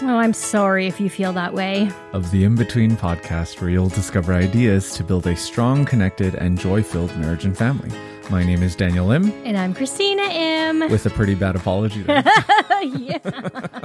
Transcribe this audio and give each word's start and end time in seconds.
Oh, 0.00 0.16
I'm 0.16 0.32
sorry 0.32 0.86
if 0.86 1.00
you 1.00 1.10
feel 1.10 1.32
that 1.32 1.52
way. 1.54 1.90
of 2.12 2.30
the 2.30 2.44
In 2.44 2.54
Between 2.54 2.92
podcast, 2.96 3.60
where 3.60 3.68
you'll 3.68 3.88
discover 3.88 4.32
ideas 4.32 4.94
to 4.94 5.02
build 5.02 5.26
a 5.26 5.34
strong, 5.34 5.84
connected, 5.84 6.36
and 6.36 6.56
joy 6.58 6.82
filled 6.84 7.14
marriage 7.16 7.44
and 7.44 7.56
family. 7.56 7.90
My 8.30 8.44
name 8.44 8.62
is 8.62 8.76
Daniel 8.76 9.06
Lim, 9.06 9.32
And 9.44 9.56
I'm 9.56 9.74
Christina 9.74 10.22
M. 10.30 10.80
with 10.90 11.04
a 11.06 11.10
pretty 11.10 11.34
bad 11.34 11.56
apology 11.56 12.02
there. 12.02 12.22
yeah. 12.82 13.18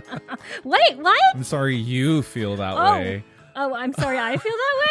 Wait, 0.63 0.98
what? 0.98 1.20
I'm 1.34 1.44
sorry 1.44 1.76
you 1.76 2.22
feel 2.22 2.55
that 2.58 2.75
Oh. 2.77 2.91
way. 3.00 3.23
Oh, 3.55 3.73
I'm 3.75 3.93
sorry. 3.93 4.17
I 4.20 4.35
feel 4.38 4.53
that 4.53 4.75
way. 4.81 4.89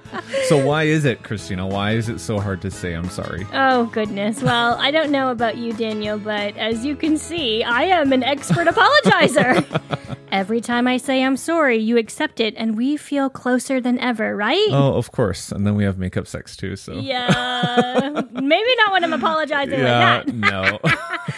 So, 0.48 0.64
why 0.64 0.84
is 0.84 1.04
it, 1.04 1.22
Christina? 1.22 1.66
Why 1.66 1.92
is 1.92 2.08
it 2.08 2.18
so 2.18 2.40
hard 2.40 2.60
to 2.62 2.70
say 2.70 2.94
I'm 2.94 3.08
sorry? 3.08 3.46
oh, 3.52 3.84
goodness. 3.86 4.42
Well, 4.42 4.76
I 4.78 4.90
don't 4.90 5.10
know 5.10 5.30
about 5.30 5.56
you, 5.56 5.72
Daniel, 5.72 6.18
but 6.18 6.56
as 6.56 6.84
you 6.84 6.96
can 6.96 7.16
see, 7.16 7.62
I 7.62 7.84
am 7.84 8.12
an 8.12 8.22
expert 8.22 8.66
apologizer. 8.66 10.16
Every 10.32 10.60
time 10.60 10.86
I 10.88 10.96
say 10.96 11.22
I'm 11.22 11.36
sorry, 11.36 11.78
you 11.78 11.98
accept 11.98 12.40
it, 12.40 12.54
and 12.56 12.76
we 12.76 12.96
feel 12.96 13.30
closer 13.30 13.80
than 13.80 13.98
ever, 13.98 14.36
right? 14.36 14.66
Oh, 14.70 14.94
of 14.94 15.12
course. 15.12 15.52
And 15.52 15.66
then 15.66 15.74
we 15.76 15.84
have 15.84 15.98
makeup 15.98 16.26
sex 16.26 16.56
too. 16.56 16.74
So, 16.76 16.94
Yeah, 16.94 18.22
maybe 18.32 18.70
not 18.78 18.92
when 18.92 19.04
I'm 19.04 19.12
apologizing 19.20 19.78
yeah 19.80 20.16
like 20.16 20.26
that. 20.26 20.34
no. 20.34 20.78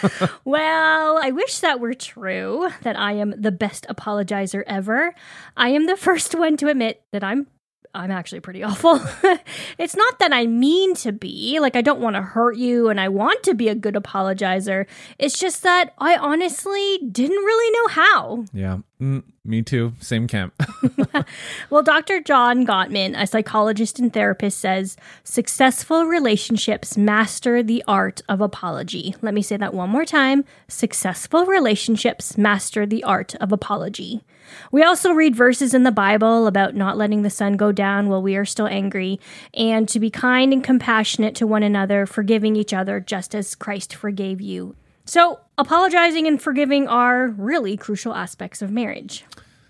Well, 0.45 1.19
I 1.21 1.31
wish 1.31 1.59
that 1.59 1.79
were 1.79 1.93
true, 1.93 2.69
that 2.81 2.97
I 2.97 3.13
am 3.13 3.33
the 3.39 3.51
best 3.51 3.85
apologizer 3.89 4.63
ever. 4.67 5.13
I 5.55 5.69
am 5.69 5.85
the 5.85 5.97
first 5.97 6.35
one 6.35 6.57
to 6.57 6.67
admit 6.67 7.01
that 7.11 7.23
I'm 7.23 7.47
I'm 7.95 8.11
actually 8.11 8.39
pretty 8.39 8.63
awful. 8.63 8.99
it's 9.77 9.95
not 9.95 10.19
that 10.19 10.33
I 10.33 10.47
mean 10.47 10.95
to 10.95 11.11
be, 11.11 11.59
like 11.59 11.75
I 11.75 11.81
don't 11.81 11.99
want 11.99 12.15
to 12.15 12.21
hurt 12.21 12.57
you 12.57 12.89
and 12.89 12.99
I 12.99 13.09
want 13.09 13.43
to 13.43 13.53
be 13.53 13.67
a 13.69 13.75
good 13.75 13.95
apologizer. 13.95 14.85
It's 15.19 15.37
just 15.37 15.63
that 15.63 15.93
I 15.99 16.15
honestly 16.17 16.99
didn't 17.11 17.37
really 17.43 17.71
know 17.71 17.87
how. 17.89 18.45
yeah. 18.53 18.77
Mm, 19.01 19.23
me 19.43 19.61
too. 19.61 19.93
Same 19.99 20.27
camp. 20.27 20.53
Well, 21.69 21.83
Dr. 21.83 22.21
John 22.21 22.65
Gottman, 22.65 23.19
a 23.19 23.27
psychologist 23.27 23.99
and 23.99 24.13
therapist, 24.13 24.59
says 24.59 24.95
successful 25.23 26.05
relationships 26.05 26.97
master 26.97 27.61
the 27.61 27.83
art 27.87 28.21
of 28.29 28.39
apology. 28.41 29.15
Let 29.21 29.33
me 29.33 29.41
say 29.41 29.57
that 29.57 29.73
one 29.73 29.89
more 29.89 30.05
time. 30.05 30.45
Successful 30.67 31.45
relationships 31.45 32.37
master 32.37 32.85
the 32.85 33.03
art 33.03 33.35
of 33.35 33.51
apology. 33.51 34.23
We 34.71 34.83
also 34.83 35.11
read 35.11 35.35
verses 35.35 35.73
in 35.73 35.83
the 35.83 35.91
Bible 35.91 36.47
about 36.47 36.75
not 36.75 36.97
letting 36.97 37.21
the 37.21 37.29
sun 37.29 37.57
go 37.57 37.71
down 37.71 38.09
while 38.09 38.21
we 38.21 38.35
are 38.35 38.45
still 38.45 38.67
angry, 38.67 39.19
and 39.53 39.87
to 39.89 39.99
be 39.99 40.09
kind 40.09 40.53
and 40.53 40.63
compassionate 40.63 41.35
to 41.35 41.47
one 41.47 41.63
another, 41.63 42.05
forgiving 42.05 42.55
each 42.55 42.73
other 42.73 42.99
just 42.99 43.35
as 43.35 43.55
Christ 43.55 43.95
forgave 43.95 44.41
you. 44.41 44.75
So, 45.05 45.39
apologizing 45.57 46.27
and 46.27 46.41
forgiving 46.41 46.87
are 46.87 47.27
really 47.27 47.75
crucial 47.75 48.15
aspects 48.15 48.61
of 48.61 48.71
marriage. 48.71 49.25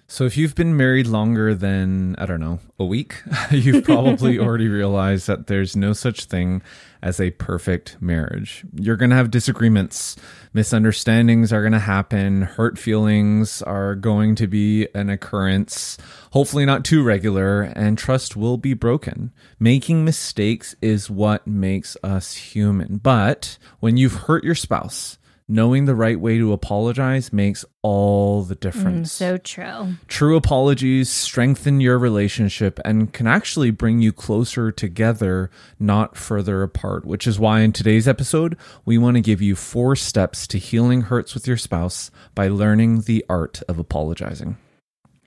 So 0.07 0.25
if 0.25 0.37
you've 0.37 0.53
been 0.53 0.77
married 0.77 1.07
longer 1.07 1.55
than, 1.55 2.15
I 2.17 2.27
don't 2.27 2.39
know, 2.39 2.59
a 2.77 2.85
week, 2.85 3.23
you've 3.51 3.83
probably 3.83 4.37
already 4.39 4.67
realized 4.67 5.25
that 5.25 5.47
there's 5.47 5.75
no 5.75 5.93
such 5.93 6.25
thing 6.25 6.61
as 7.03 7.19
a 7.19 7.31
perfect 7.31 7.97
marriage. 8.01 8.65
You're 8.73 8.95
going 8.95 9.09
to 9.09 9.17
have 9.17 9.29
disagreements, 9.29 10.15
misunderstandings 10.53 11.51
are 11.51 11.61
going 11.61 11.73
to 11.73 11.79
happen, 11.79 12.43
hurt 12.43 12.79
feelings 12.79 13.61
are 13.61 13.93
going 13.93 14.35
to 14.35 14.47
be 14.47 14.87
an 14.95 15.09
occurrence, 15.09 15.97
hopefully 16.31 16.65
not 16.65 16.85
too 16.85 17.03
regular, 17.03 17.61
and 17.61 17.97
trust 17.97 18.37
will 18.37 18.57
be 18.57 18.73
broken. 18.73 19.33
Making 19.59 20.05
mistakes 20.05 20.75
is 20.81 21.09
what 21.09 21.45
makes 21.45 21.97
us 22.03 22.35
human. 22.35 22.97
But 22.97 23.57
when 23.81 23.97
you've 23.97 24.13
hurt 24.13 24.45
your 24.45 24.55
spouse, 24.55 25.17
knowing 25.47 25.85
the 25.85 25.95
right 25.95 26.19
way 26.19 26.37
to 26.37 26.53
apologize 26.53 27.33
makes 27.33 27.65
all 27.81 28.43
the 28.43 28.55
mm, 28.55 28.59
difference. 28.59 29.11
So 29.11 29.37
true. 29.37 29.95
True 30.07 30.35
apologies 30.35 31.09
strengthen 31.09 31.81
your 31.81 31.97
relationship 31.97 32.79
and 32.85 33.11
can 33.13 33.27
actually 33.27 33.71
bring 33.71 34.01
you 34.01 34.11
closer 34.11 34.71
together, 34.71 35.49
not 35.79 36.15
further 36.15 36.63
apart, 36.63 37.05
which 37.05 37.27
is 37.27 37.39
why 37.39 37.61
in 37.61 37.73
today's 37.73 38.07
episode, 38.07 38.57
we 38.85 38.97
want 38.97 39.15
to 39.15 39.21
give 39.21 39.41
you 39.41 39.55
four 39.55 39.95
steps 39.95 40.47
to 40.47 40.57
healing 40.57 41.01
hurts 41.01 41.33
with 41.33 41.47
your 41.47 41.57
spouse 41.57 42.09
by 42.35 42.47
learning 42.47 43.01
the 43.01 43.25
art 43.29 43.61
of 43.67 43.79
apologizing. 43.79 44.57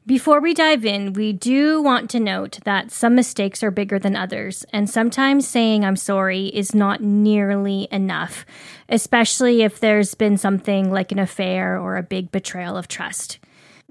Before 0.06 0.40
we 0.40 0.54
dive 0.54 0.84
in, 0.84 1.14
we 1.14 1.32
do 1.32 1.82
want 1.82 2.10
to 2.10 2.20
note 2.20 2.60
that 2.62 2.92
some 2.92 3.16
mistakes 3.16 3.64
are 3.64 3.72
bigger 3.72 3.98
than 3.98 4.14
others, 4.14 4.64
and 4.72 4.88
sometimes 4.88 5.48
saying 5.48 5.84
I'm 5.84 5.96
sorry 5.96 6.46
is 6.46 6.76
not 6.76 7.02
nearly 7.02 7.88
enough, 7.90 8.46
especially 8.88 9.62
if 9.62 9.80
there's 9.80 10.14
been 10.14 10.38
something 10.38 10.92
like 10.92 11.10
an 11.10 11.18
affair 11.18 11.76
or 11.76 11.96
a 11.96 12.04
big 12.04 12.30
betrayal 12.30 12.76
of 12.76 12.86
trust. 12.86 13.40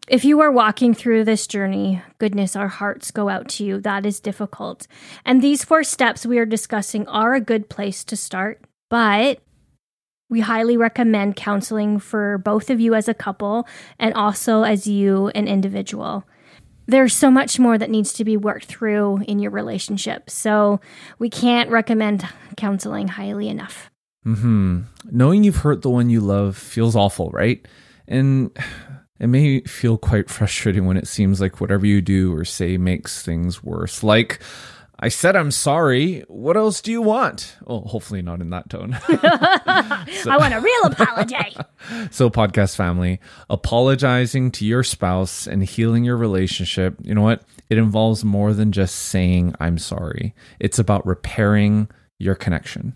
If 0.08 0.24
you 0.24 0.40
are 0.40 0.52
walking 0.52 0.94
through 0.94 1.26
this 1.26 1.48
journey, 1.48 2.02
goodness, 2.18 2.56
our 2.56 2.70
hearts 2.70 3.12
go 3.12 3.28
out 3.28 3.50
to 3.50 3.66
you. 3.66 3.82
That 3.82 4.06
is 4.06 4.22
difficult. 4.22 4.88
And 5.26 5.42
these 5.42 5.66
four 5.66 5.84
steps 5.84 6.26
we 6.26 6.40
are 6.40 6.46
discussing 6.46 7.06
are 7.10 7.34
a 7.34 7.42
good 7.42 7.68
place 7.68 8.06
to 8.06 8.16
start, 8.16 8.62
but 8.90 9.42
we 10.30 10.40
highly 10.40 10.78
recommend 10.78 11.36
counseling 11.36 12.00
for 12.00 12.38
both 12.40 12.70
of 12.70 12.80
you 12.80 12.96
as 12.96 13.08
a 13.08 13.14
couple 13.14 13.68
and 14.00 14.14
also 14.14 14.64
as 14.64 14.88
you, 14.88 15.30
an 15.30 15.48
individual. 15.48 16.24
There's 16.88 17.14
so 17.14 17.32
much 17.32 17.60
more 17.60 17.78
that 17.78 17.90
needs 17.90 18.14
to 18.14 18.24
be 18.24 18.38
worked 18.38 18.66
through 18.66 19.22
in 19.28 19.40
your 19.40 19.52
relationship. 19.52 20.30
So 20.30 20.80
we 21.20 21.30
can't 21.30 21.70
recommend 21.70 22.28
counseling 22.58 23.08
highly 23.08 23.50
enough. 23.50 23.90
Hmm. 24.24 24.82
Knowing 25.12 25.44
you've 25.44 25.58
hurt 25.58 25.84
the 25.84 25.90
one 25.90 26.10
you 26.10 26.20
love 26.20 26.58
feels 26.58 26.96
awful, 26.96 27.30
right? 27.30 27.66
And 28.08 28.52
it 29.20 29.28
may 29.28 29.62
feel 29.62 29.98
quite 29.98 30.30
frustrating 30.30 30.86
when 30.86 30.98
it 30.98 31.08
seems 31.08 31.40
like 31.40 31.62
whatever 31.62 31.86
you 31.86 32.02
do 32.02 32.36
or 32.36 32.44
say 32.44 32.78
makes 32.78 33.22
things 33.22 33.64
worse. 33.64 34.04
Like, 34.04 34.42
I 35.06 35.10
said 35.10 35.36
I'm 35.36 35.52
sorry. 35.52 36.22
What 36.30 36.58
else 36.58 36.82
do 36.82 36.92
you 36.92 37.00
want? 37.00 37.58
Oh, 37.68 37.82
hopefully 37.82 38.24
not 38.24 38.42
in 38.42 38.50
that 38.50 38.72
tone. 38.72 38.98
I 39.08 40.36
want 40.40 40.56
a 40.56 40.60
real 40.60 40.86
apology. 40.86 41.56
So, 42.10 42.32
podcast 42.32 42.76
family, 42.76 43.20
apologizing 43.48 44.50
to 44.54 44.66
your 44.66 44.82
spouse 44.82 45.46
and 45.46 45.64
healing 45.64 46.04
your 46.04 46.18
relationship, 46.18 46.96
you 47.04 47.14
know 47.14 47.22
what? 47.22 47.44
It 47.70 47.78
involves 47.78 48.26
more 48.26 48.54
than 48.54 48.72
just 48.72 48.96
saying, 48.96 49.54
I'm 49.60 49.78
sorry. 49.78 50.34
It's 50.60 50.80
about 50.80 51.06
repairing 51.06 51.88
your 52.18 52.34
connection. 52.34 52.96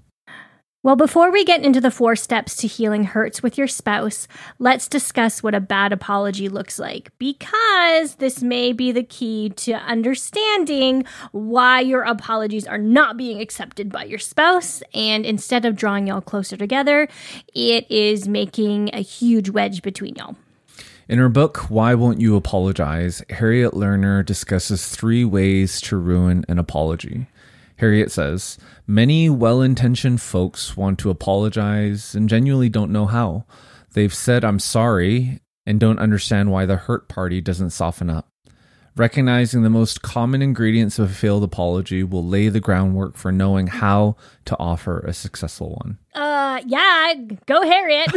Well, 0.82 0.96
before 0.96 1.30
we 1.30 1.44
get 1.44 1.66
into 1.66 1.82
the 1.82 1.92
four 1.92 2.16
steps 2.16 2.56
to 2.56 2.68
healing 2.68 3.04
hurts 3.04 3.44
with 3.44 3.58
your 3.58 3.68
spouse, 3.68 4.30
let's 4.60 4.88
discuss 4.88 5.44
what 5.44 5.54
a 5.54 5.60
bad 5.60 5.92
apology 5.92 6.48
looks 6.48 6.80
like 6.80 7.12
because 7.20 8.16
this 8.16 8.42
may 8.42 8.72
be 8.72 8.94
the 8.94 9.04
key 9.04 9.50
to 9.58 9.74
understanding 9.74 11.04
why 11.34 11.82
your 11.82 12.04
apologies 12.04 12.66
are 12.66 12.78
not 12.78 13.18
being 13.18 13.42
accepted 13.42 13.92
by 13.92 14.06
your 14.06 14.20
spouse. 14.20 14.82
And 14.94 15.26
instead 15.26 15.66
of 15.66 15.76
drawing 15.76 16.08
y'all 16.08 16.22
closer 16.22 16.56
together, 16.56 17.10
it 17.54 17.86
is 17.92 18.30
making 18.30 18.90
a 18.94 19.02
huge 19.02 19.50
wedge 19.50 19.82
between 19.82 20.16
y'all. 20.16 20.38
In 21.10 21.20
her 21.20 21.28
book, 21.28 21.70
Why 21.70 21.94
Won't 21.94 22.22
You 22.22 22.38
Apologize? 22.38 23.22
Harriet 23.32 23.74
Lerner 23.74 24.26
discusses 24.26 24.88
three 24.88 25.26
ways 25.26 25.82
to 25.82 25.98
ruin 25.98 26.46
an 26.48 26.58
apology. 26.58 27.28
Harriet 27.80 28.12
says, 28.12 28.58
Many 28.86 29.30
well 29.30 29.62
intentioned 29.62 30.22
folks 30.22 30.76
want 30.76 31.00
to 31.00 31.10
apologize 31.10 32.14
and 32.14 32.28
genuinely 32.28 32.68
don't 32.68 32.92
know 32.92 33.06
how. 33.06 33.46
They've 33.94 34.14
said, 34.14 34.44
I'm 34.44 34.60
sorry, 34.60 35.40
and 35.66 35.80
don't 35.80 36.00
understand 36.00 36.52
why 36.52 36.66
the 36.66 36.76
hurt 36.76 37.08
party 37.08 37.40
doesn't 37.40 37.70
soften 37.70 38.10
up. 38.10 38.28
Recognizing 38.98 39.64
the 39.64 39.70
most 39.70 40.02
common 40.02 40.42
ingredients 40.42 41.00
of 41.00 41.12
a 41.12 41.14
failed 41.14 41.44
apology 41.44 42.04
will 42.04 42.26
lay 42.26 42.50
the 42.50 42.60
groundwork 42.60 43.16
for 43.16 43.32
knowing 43.32 43.68
how 43.68 44.18
to 44.44 44.60
offer 44.60 45.00
a 45.00 45.14
successful 45.14 45.80
one. 45.82 46.00
Uh, 46.20 46.62
yeah, 46.66 47.14
go 47.46 47.62
Harriet. 47.62 48.12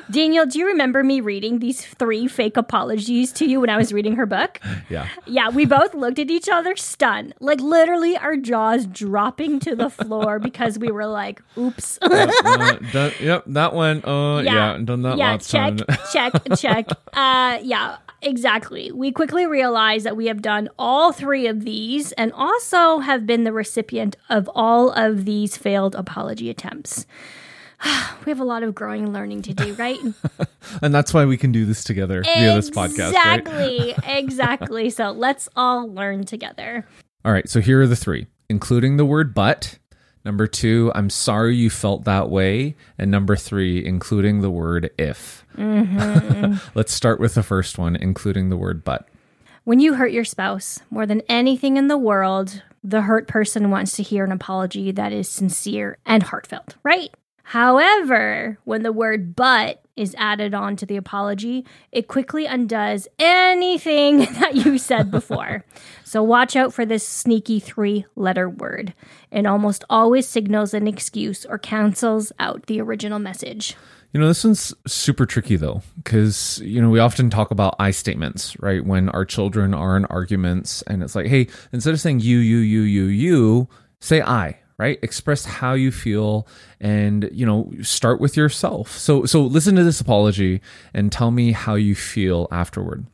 Daniel, 0.10 0.46
do 0.46 0.58
you 0.58 0.66
remember 0.66 1.04
me 1.04 1.20
reading 1.20 1.58
these 1.58 1.84
three 1.84 2.26
fake 2.26 2.56
apologies 2.56 3.32
to 3.32 3.44
you 3.44 3.60
when 3.60 3.68
I 3.68 3.76
was 3.76 3.92
reading 3.92 4.16
her 4.16 4.24
book? 4.24 4.60
Yeah. 4.88 5.06
Yeah, 5.26 5.50
we 5.50 5.66
both 5.66 5.92
looked 5.92 6.18
at 6.18 6.30
each 6.30 6.48
other 6.48 6.74
stunned, 6.74 7.34
like 7.38 7.60
literally 7.60 8.16
our 8.16 8.38
jaws 8.38 8.86
dropping 8.86 9.60
to 9.60 9.76
the 9.76 9.90
floor 9.90 10.38
because 10.38 10.78
we 10.78 10.90
were 10.90 11.06
like, 11.06 11.42
oops. 11.58 11.98
Uh, 12.14 12.74
done, 12.92 13.12
yep, 13.20 13.42
that 13.46 13.74
one. 13.74 14.04
Uh, 14.04 14.40
yeah, 14.40 14.78
done 14.82 15.02
that 15.02 15.18
yeah, 15.18 15.32
lots 15.32 15.50
check, 15.50 15.76
time. 15.76 15.98
check, 16.12 16.32
check. 16.56 16.88
Uh, 17.12 17.58
yeah, 17.62 17.96
exactly. 18.22 18.92
We 18.92 19.10
quickly 19.10 19.46
realized 19.46 20.06
that 20.06 20.16
we 20.16 20.26
have 20.26 20.40
done 20.40 20.68
all 20.78 21.12
three 21.12 21.46
of 21.46 21.64
these 21.64 22.12
and 22.12 22.32
also 22.32 23.00
have 23.00 23.26
been 23.26 23.44
the 23.44 23.52
recipient 23.52 24.16
of 24.30 24.48
all 24.54 24.90
of 24.90 25.24
these 25.24 25.56
failed 25.56 25.94
apology 25.94 26.53
attempts. 26.54 27.06
we 28.24 28.30
have 28.30 28.40
a 28.40 28.44
lot 28.44 28.62
of 28.62 28.74
growing 28.74 29.04
and 29.04 29.12
learning 29.12 29.42
to 29.42 29.54
do, 29.54 29.74
right? 29.74 29.98
and 30.82 30.94
that's 30.94 31.12
why 31.12 31.24
we 31.24 31.36
can 31.36 31.52
do 31.52 31.64
this 31.64 31.84
together 31.84 32.22
via 32.22 32.54
this 32.54 32.70
podcast, 32.70 33.12
right? 33.12 33.40
Exactly, 33.40 33.94
exactly. 34.06 34.90
So 34.90 35.10
let's 35.10 35.48
all 35.56 35.92
learn 35.92 36.24
together. 36.24 36.86
All 37.24 37.32
right, 37.32 37.48
so 37.48 37.60
here 37.60 37.80
are 37.80 37.86
the 37.86 37.96
three, 37.96 38.26
including 38.48 38.96
the 38.96 39.04
word 39.04 39.34
but. 39.34 39.78
Number 40.24 40.46
two, 40.46 40.90
I'm 40.94 41.10
sorry 41.10 41.54
you 41.54 41.68
felt 41.68 42.04
that 42.04 42.30
way. 42.30 42.76
And 42.98 43.10
number 43.10 43.36
three, 43.36 43.84
including 43.84 44.40
the 44.40 44.50
word 44.50 44.90
if. 44.96 45.44
Mm-hmm. 45.56 46.54
Let's 46.74 46.94
start 46.94 47.20
with 47.20 47.34
the 47.34 47.42
first 47.42 47.76
one, 47.76 47.94
including 47.94 48.48
the 48.48 48.56
word 48.56 48.84
but. 48.84 49.06
When 49.64 49.80
you 49.80 49.94
hurt 49.94 50.12
your 50.12 50.24
spouse 50.24 50.80
more 50.90 51.04
than 51.04 51.22
anything 51.28 51.76
in 51.76 51.88
the 51.88 51.98
world, 51.98 52.62
the 52.84 53.02
hurt 53.02 53.26
person 53.26 53.70
wants 53.70 53.96
to 53.96 54.02
hear 54.02 54.24
an 54.24 54.32
apology 54.32 54.92
that 54.92 55.12
is 55.12 55.26
sincere 55.28 55.96
and 56.04 56.22
heartfelt, 56.22 56.76
right? 56.84 57.10
However, 57.42 58.58
when 58.64 58.82
the 58.82 58.92
word 58.92 59.34
but 59.34 59.82
is 59.96 60.14
added 60.18 60.54
on 60.54 60.76
to 60.76 60.86
the 60.86 60.96
apology, 60.96 61.64
it 61.92 62.08
quickly 62.08 62.46
undoes 62.46 63.08
anything 63.18 64.18
that 64.40 64.54
you 64.54 64.76
said 64.76 65.10
before. 65.10 65.64
so 66.04 66.22
watch 66.22 66.56
out 66.56 66.74
for 66.74 66.84
this 66.84 67.06
sneaky 67.06 67.58
three 67.58 68.04
letter 68.16 68.48
word. 68.48 68.92
It 69.30 69.46
almost 69.46 69.84
always 69.88 70.28
signals 70.28 70.74
an 70.74 70.86
excuse 70.86 71.46
or 71.46 71.58
cancels 71.58 72.32
out 72.38 72.66
the 72.66 72.80
original 72.80 73.18
message. 73.18 73.76
You 74.14 74.20
know, 74.20 74.28
this 74.28 74.44
one's 74.44 74.72
super 74.86 75.26
tricky 75.26 75.56
though, 75.56 75.82
because, 75.96 76.60
you 76.64 76.80
know, 76.80 76.88
we 76.88 77.00
often 77.00 77.30
talk 77.30 77.50
about 77.50 77.74
I 77.80 77.90
statements, 77.90 78.56
right? 78.60 78.86
When 78.86 79.08
our 79.08 79.24
children 79.24 79.74
are 79.74 79.96
in 79.96 80.04
arguments 80.04 80.82
and 80.82 81.02
it's 81.02 81.16
like, 81.16 81.26
hey, 81.26 81.48
instead 81.72 81.94
of 81.94 82.00
saying 82.00 82.20
you, 82.20 82.38
you, 82.38 82.58
you, 82.58 82.82
you, 82.82 83.04
you, 83.06 83.68
say 84.00 84.22
I, 84.22 84.60
right? 84.78 85.00
Express 85.02 85.44
how 85.44 85.72
you 85.72 85.90
feel 85.90 86.46
and, 86.78 87.28
you 87.32 87.44
know, 87.44 87.72
start 87.82 88.20
with 88.20 88.36
yourself. 88.36 88.96
So, 88.96 89.24
so 89.24 89.42
listen 89.42 89.74
to 89.74 89.82
this 89.82 90.00
apology 90.00 90.60
and 90.92 91.10
tell 91.10 91.32
me 91.32 91.50
how 91.50 91.74
you 91.74 91.96
feel 91.96 92.46
afterward. 92.52 93.06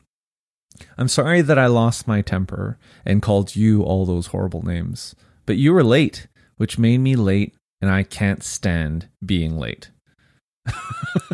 I'm 0.99 1.07
sorry 1.07 1.41
that 1.41 1.57
I 1.57 1.65
lost 1.65 2.07
my 2.07 2.21
temper 2.21 2.77
and 3.05 3.23
called 3.23 3.55
you 3.55 3.81
all 3.81 4.05
those 4.05 4.27
horrible 4.27 4.63
names, 4.63 5.15
but 5.47 5.57
you 5.57 5.73
were 5.73 5.83
late, 5.83 6.27
which 6.57 6.77
made 6.77 6.99
me 6.99 7.15
late 7.15 7.55
and 7.81 7.89
I 7.89 8.03
can't 8.03 8.43
stand 8.43 9.07
being 9.25 9.57
late. 9.57 9.90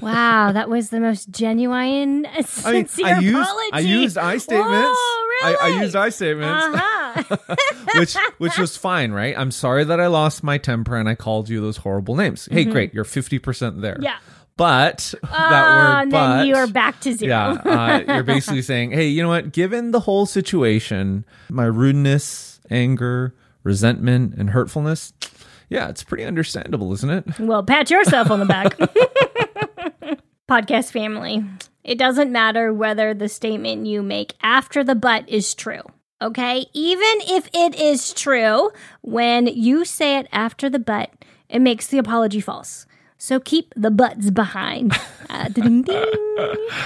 Wow, 0.01 0.51
that 0.51 0.69
was 0.69 0.89
the 0.89 1.00
most 1.00 1.29
genuine, 1.29 2.25
sincere 2.45 2.65
I 2.65 2.71
mean, 2.71 3.18
I 3.18 3.19
used, 3.19 3.38
apology. 3.38 3.69
I 3.74 3.79
used 3.79 4.18
I 4.18 4.38
statements. 4.38 4.97
Whoa, 5.00 5.47
I, 5.47 5.57
I 5.62 5.81
used 5.81 5.95
I 5.95 6.09
statements, 6.09 6.65
Uh-huh. 6.65 7.56
which 8.00 8.15
which 8.38 8.57
was 8.57 8.77
fine, 8.77 9.12
right? 9.12 9.38
I'm 9.38 9.51
sorry 9.51 9.83
that 9.83 10.00
I 10.00 10.07
lost 10.07 10.44
my 10.44 10.57
temper 10.57 10.95
and 10.95 11.07
I 11.09 11.15
called 11.15 11.50
you 11.50 11.62
those 11.62 11.77
horrible 11.77 12.15
names. 12.15 12.47
Hey, 12.51 12.65
great, 12.65 12.94
you're 12.94 13.03
50 13.03 13.39
percent 13.39 13.81
there. 13.81 13.95
Mm-hmm. 13.95 14.03
yeah. 14.03 14.18
But 14.56 15.13
that 15.21 15.30
Ah, 15.31 15.75
word, 15.77 16.01
and 16.01 16.12
but 16.12 16.38
then 16.38 16.47
you 16.47 16.56
are 16.56 16.65
back 16.65 17.00
to 17.01 17.13
zero. 17.13 17.30
yeah, 17.30 17.51
uh, 18.07 18.13
you're 18.15 18.23
basically 18.23 18.63
saying, 18.63 18.89
hey, 18.89 19.07
you 19.07 19.21
know 19.21 19.30
what? 19.30 19.51
Given 19.51 19.91
the 19.91 20.00
whole 20.00 20.25
situation, 20.25 21.25
my 21.47 21.65
rudeness, 21.65 22.59
anger, 22.71 23.35
resentment, 23.63 24.33
and 24.35 24.50
hurtfulness, 24.50 25.13
yeah, 25.69 25.90
it's 25.90 26.04
pretty 26.04 26.24
understandable, 26.24 26.94
isn't 26.94 27.10
it? 27.10 27.40
Well, 27.40 27.64
pat 27.64 27.90
yourself 27.90 28.31
on 28.31 28.40
the 28.40 28.46
back. 28.46 28.78
Podcast 30.50 30.92
family. 30.92 31.44
It 31.84 31.98
doesn't 31.98 32.31
matter 32.31 32.74
whether 32.74 33.14
the 33.14 33.30
statement 33.30 33.86
you 33.86 34.02
make 34.02 34.34
after 34.42 34.84
the 34.84 34.96
but 34.96 35.28
is 35.30 35.54
true. 35.54 35.81
Okay? 36.22 36.66
Even 36.74 37.16
if 37.28 37.50
it 37.54 37.75
is 37.75 38.14
true, 38.14 38.72
when 39.02 39.48
you 39.48 39.86
say 39.86 40.18
it 40.18 40.28
after 40.31 40.69
the 40.69 40.80
but, 40.80 41.12
it 41.50 41.60
makes 41.60 41.88
the 41.88 41.98
apology 41.98 42.42
false. 42.42 42.86
So 43.18 43.40
keep 43.40 43.74
the 43.75 43.92
buts 43.92 44.30
behind. 44.30 44.94
Uh, 45.30 45.50
ding, 45.50 45.81
ding. 45.81 46.06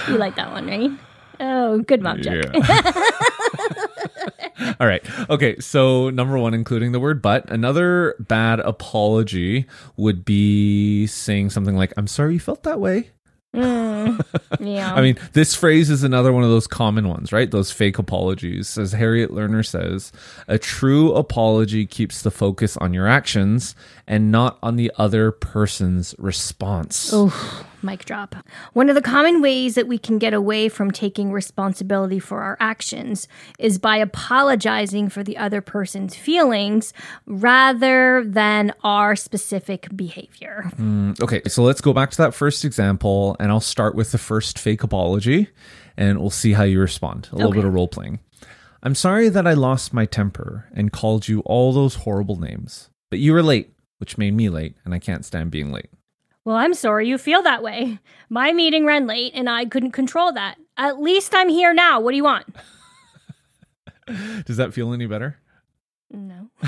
You 0.08 0.16
like 0.16 0.34
that 0.34 0.50
one, 0.50 0.66
right? 0.66 0.90
Oh, 1.38 1.78
good 1.82 2.02
mom 2.02 2.20
joke. 2.20 2.52
All 4.80 4.86
right. 4.86 5.04
Okay. 5.30 5.58
So, 5.58 6.10
number 6.10 6.38
one, 6.38 6.54
including 6.54 6.92
the 6.92 7.00
word 7.00 7.22
but. 7.22 7.50
Another 7.50 8.14
bad 8.20 8.60
apology 8.60 9.66
would 9.96 10.24
be 10.24 11.06
saying 11.06 11.50
something 11.50 11.76
like, 11.76 11.92
I'm 11.96 12.06
sorry 12.06 12.34
you 12.34 12.40
felt 12.40 12.62
that 12.64 12.80
way. 12.80 13.10
Mm, 13.54 14.24
yeah. 14.60 14.94
I 14.94 15.02
mean, 15.02 15.18
this 15.34 15.54
phrase 15.54 15.90
is 15.90 16.02
another 16.02 16.32
one 16.32 16.42
of 16.42 16.50
those 16.50 16.66
common 16.66 17.08
ones, 17.08 17.32
right? 17.32 17.50
Those 17.50 17.70
fake 17.70 17.98
apologies. 17.98 18.78
As 18.78 18.92
Harriet 18.92 19.30
Lerner 19.30 19.66
says, 19.66 20.12
a 20.48 20.58
true 20.58 21.12
apology 21.14 21.86
keeps 21.86 22.22
the 22.22 22.30
focus 22.30 22.76
on 22.78 22.94
your 22.94 23.06
actions 23.06 23.74
and 24.06 24.32
not 24.32 24.58
on 24.62 24.76
the 24.76 24.90
other 24.96 25.30
person's 25.30 26.14
response. 26.18 27.12
Oof, 27.12 27.64
mic 27.82 28.04
drop. 28.04 28.34
One 28.72 28.88
of 28.88 28.94
the 28.94 29.02
common 29.02 29.40
ways 29.42 29.74
that 29.74 29.86
we 29.88 29.98
can 29.98 30.18
get 30.18 30.34
away 30.34 30.68
from 30.68 30.90
taking 30.90 31.32
responsibility 31.32 32.18
for 32.18 32.42
our 32.42 32.56
actions 32.60 33.28
is 33.58 33.78
by 33.78 33.96
apologizing 33.96 35.08
for 35.08 35.22
the 35.22 35.36
other 35.36 35.60
person's 35.60 36.14
feelings 36.16 36.92
rather 37.26 38.24
than 38.24 38.72
our 38.84 39.16
specific 39.16 39.88
behavior. 39.96 40.70
Mm, 40.76 41.20
okay, 41.20 41.42
so 41.48 41.62
let's 41.62 41.80
go 41.80 41.92
back 41.92 42.10
to 42.12 42.16
that 42.18 42.34
first 42.34 42.64
example, 42.64 43.36
and 43.40 43.50
I'll 43.50 43.60
start 43.60 43.94
with 43.94 44.12
the 44.12 44.18
first 44.18 44.58
fake 44.58 44.82
apology, 44.82 45.48
and 45.96 46.18
we'll 46.20 46.30
see 46.30 46.52
how 46.52 46.62
you 46.64 46.80
respond. 46.80 47.28
A 47.32 47.36
little 47.36 47.50
Okay. 47.50 47.58
bit 47.58 47.64
of 47.66 47.74
role 47.74 47.88
playing. 47.88 48.20
I'm 48.82 48.94
sorry 48.94 49.28
that 49.28 49.46
I 49.46 49.52
lost 49.54 49.92
my 49.92 50.06
temper 50.06 50.66
and 50.74 50.92
called 50.92 51.28
you 51.28 51.40
all 51.40 51.72
those 51.72 51.96
horrible 51.96 52.36
names, 52.40 52.90
but 53.10 53.18
you 53.20 53.32
were 53.32 53.42
late, 53.42 53.72
which 53.98 54.18
made 54.18 54.34
me 54.34 54.48
late, 54.48 54.76
and 54.84 54.92
I 54.92 54.98
can't 54.98 55.24
stand 55.24 55.50
being 55.50 55.70
late. 55.70 55.90
Well, 56.44 56.56
I'm 56.56 56.74
sorry 56.74 57.08
you 57.08 57.18
feel 57.18 57.42
that 57.42 57.62
way. 57.62 58.00
My 58.28 58.52
meeting 58.52 58.84
ran 58.84 59.06
late 59.06 59.32
and 59.34 59.48
I 59.48 59.64
couldn't 59.64 59.92
control 59.92 60.32
that. 60.32 60.56
At 60.76 61.00
least 61.00 61.34
I'm 61.34 61.48
here 61.48 61.72
now. 61.72 62.00
What 62.00 62.10
do 62.10 62.16
you 62.16 62.24
want? 62.24 62.56
Does 64.44 64.56
that 64.56 64.74
feel 64.74 64.92
any 64.92 65.06
better? 65.06 65.38
No. 66.12 66.48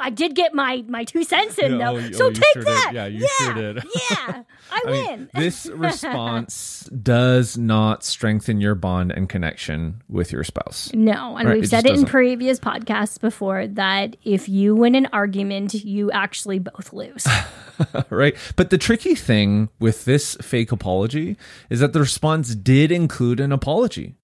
I 0.00 0.10
did 0.12 0.34
get 0.34 0.52
my 0.54 0.84
my 0.88 1.04
two 1.04 1.24
cents 1.24 1.58
in 1.58 1.78
Yeah, 1.78 1.92
though. 1.92 1.96
oh, 1.98 2.10
so 2.12 2.26
oh, 2.26 2.30
take 2.30 2.44
sure 2.54 2.62
did. 2.64 2.66
that. 2.66 2.90
Yeah, 2.92 3.06
you 3.06 3.28
sure 3.38 3.54
did. 3.54 3.76
yeah. 4.10 4.42
I, 4.70 4.82
I 4.86 4.90
win. 4.90 5.06
mean, 5.20 5.30
this 5.34 5.66
response 5.66 6.88
does 7.02 7.56
not 7.56 8.04
strengthen 8.04 8.60
your 8.60 8.74
bond 8.74 9.12
and 9.12 9.28
connection 9.28 10.02
with 10.08 10.32
your 10.32 10.44
spouse. 10.44 10.90
No, 10.94 11.36
and 11.36 11.48
Right, 11.48 11.54
we've 11.56 11.64
it 11.64 11.68
said 11.68 11.84
it 11.86 11.90
in 11.90 11.94
doesn't. 11.94 12.08
previous 12.08 12.58
podcasts 12.58 13.20
before 13.20 13.66
that 13.68 14.16
if 14.24 14.48
you 14.48 14.74
win 14.74 14.94
an 14.94 15.06
argument, 15.12 15.74
you 15.74 16.10
actually 16.10 16.58
both 16.58 16.92
lose. 16.92 17.26
right? 18.10 18.36
But 18.56 18.70
the 18.70 18.78
tricky 18.78 19.14
thing 19.14 19.68
with 19.78 20.04
this 20.04 20.36
fake 20.42 20.72
apology 20.72 21.36
is 21.70 21.80
that 21.80 21.92
the 21.92 22.00
response 22.00 22.54
did 22.54 22.90
include 22.92 23.40
an 23.40 23.52
apology, 23.52 24.14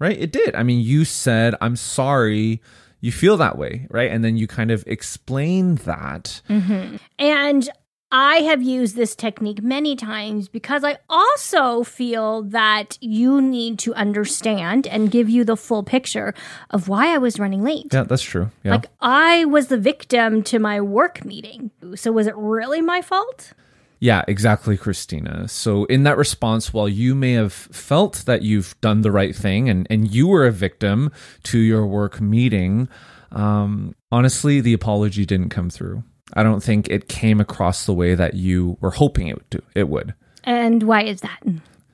right? 0.00 0.18
It 0.18 0.32
did. 0.32 0.54
I 0.54 0.62
mean, 0.62 0.80
you 0.80 1.04
said, 1.04 1.54
I'm 1.60 1.76
sorry 1.76 2.60
you 3.02 3.12
feel 3.12 3.36
that 3.36 3.58
way, 3.58 3.86
right? 3.90 4.10
And 4.10 4.24
then 4.24 4.38
you 4.38 4.46
kind 4.46 4.70
of 4.70 4.82
explain 4.86 5.74
that. 5.74 6.40
Mm-hmm. 6.48 6.96
and 7.18 7.68
I 8.14 8.40
have 8.40 8.62
used 8.62 8.94
this 8.94 9.16
technique 9.16 9.62
many 9.62 9.96
times 9.96 10.46
because 10.46 10.84
I 10.84 10.98
also 11.08 11.82
feel 11.82 12.42
that 12.42 12.98
you 13.00 13.40
need 13.40 13.78
to 13.80 13.94
understand 13.94 14.86
and 14.86 15.10
give 15.10 15.30
you 15.30 15.44
the 15.44 15.56
full 15.56 15.82
picture 15.82 16.34
of 16.68 16.88
why 16.88 17.14
I 17.14 17.16
was 17.16 17.40
running 17.40 17.62
late. 17.62 17.86
Yeah, 17.90 18.02
that's 18.02 18.22
true. 18.22 18.50
Yeah. 18.64 18.72
Like 18.72 18.90
I 19.00 19.46
was 19.46 19.68
the 19.68 19.78
victim 19.78 20.42
to 20.42 20.58
my 20.58 20.78
work 20.78 21.24
meeting. 21.24 21.70
So 21.94 22.12
was 22.12 22.26
it 22.26 22.36
really 22.36 22.82
my 22.82 23.00
fault? 23.00 23.54
Yeah, 24.02 24.24
exactly, 24.26 24.76
Christina. 24.76 25.46
So, 25.46 25.84
in 25.84 26.02
that 26.02 26.16
response, 26.16 26.72
while 26.72 26.88
you 26.88 27.14
may 27.14 27.34
have 27.34 27.52
felt 27.52 28.24
that 28.26 28.42
you've 28.42 28.74
done 28.80 29.02
the 29.02 29.12
right 29.12 29.32
thing 29.32 29.68
and, 29.68 29.86
and 29.90 30.12
you 30.12 30.26
were 30.26 30.44
a 30.44 30.50
victim 30.50 31.12
to 31.44 31.60
your 31.60 31.86
work 31.86 32.20
meeting, 32.20 32.88
um, 33.30 33.94
honestly, 34.10 34.60
the 34.60 34.72
apology 34.72 35.24
didn't 35.24 35.50
come 35.50 35.70
through. 35.70 36.02
I 36.32 36.42
don't 36.42 36.64
think 36.64 36.88
it 36.88 37.06
came 37.06 37.40
across 37.40 37.86
the 37.86 37.94
way 37.94 38.16
that 38.16 38.34
you 38.34 38.76
were 38.80 38.90
hoping 38.90 39.28
it 39.28 39.36
would. 39.36 39.50
Do, 39.50 39.62
it 39.76 39.88
would. 39.88 40.14
And 40.42 40.82
why 40.82 41.04
is 41.04 41.20
that? 41.20 41.38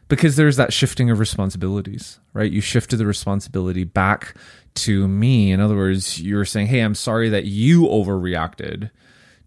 Because 0.09 0.37
there's 0.37 0.57
that 0.57 0.73
shifting 0.73 1.11
of 1.11 1.19
responsibilities, 1.19 2.21
right? 2.33 2.51
You 2.51 2.63
shifted 2.63 2.97
the 2.97 3.05
responsibility 3.05 3.85
back 3.85 4.35
to 4.77 5.07
me. 5.09 5.53
In 5.53 5.61
other 5.61 5.77
words, 5.77 6.19
you 6.19 6.37
were 6.37 6.47
saying, 6.47 6.69
Hey, 6.69 6.81
I'm 6.81 6.95
sorry 6.95 7.29
that 7.29 7.45
you 7.45 7.83
overreacted 7.83 8.91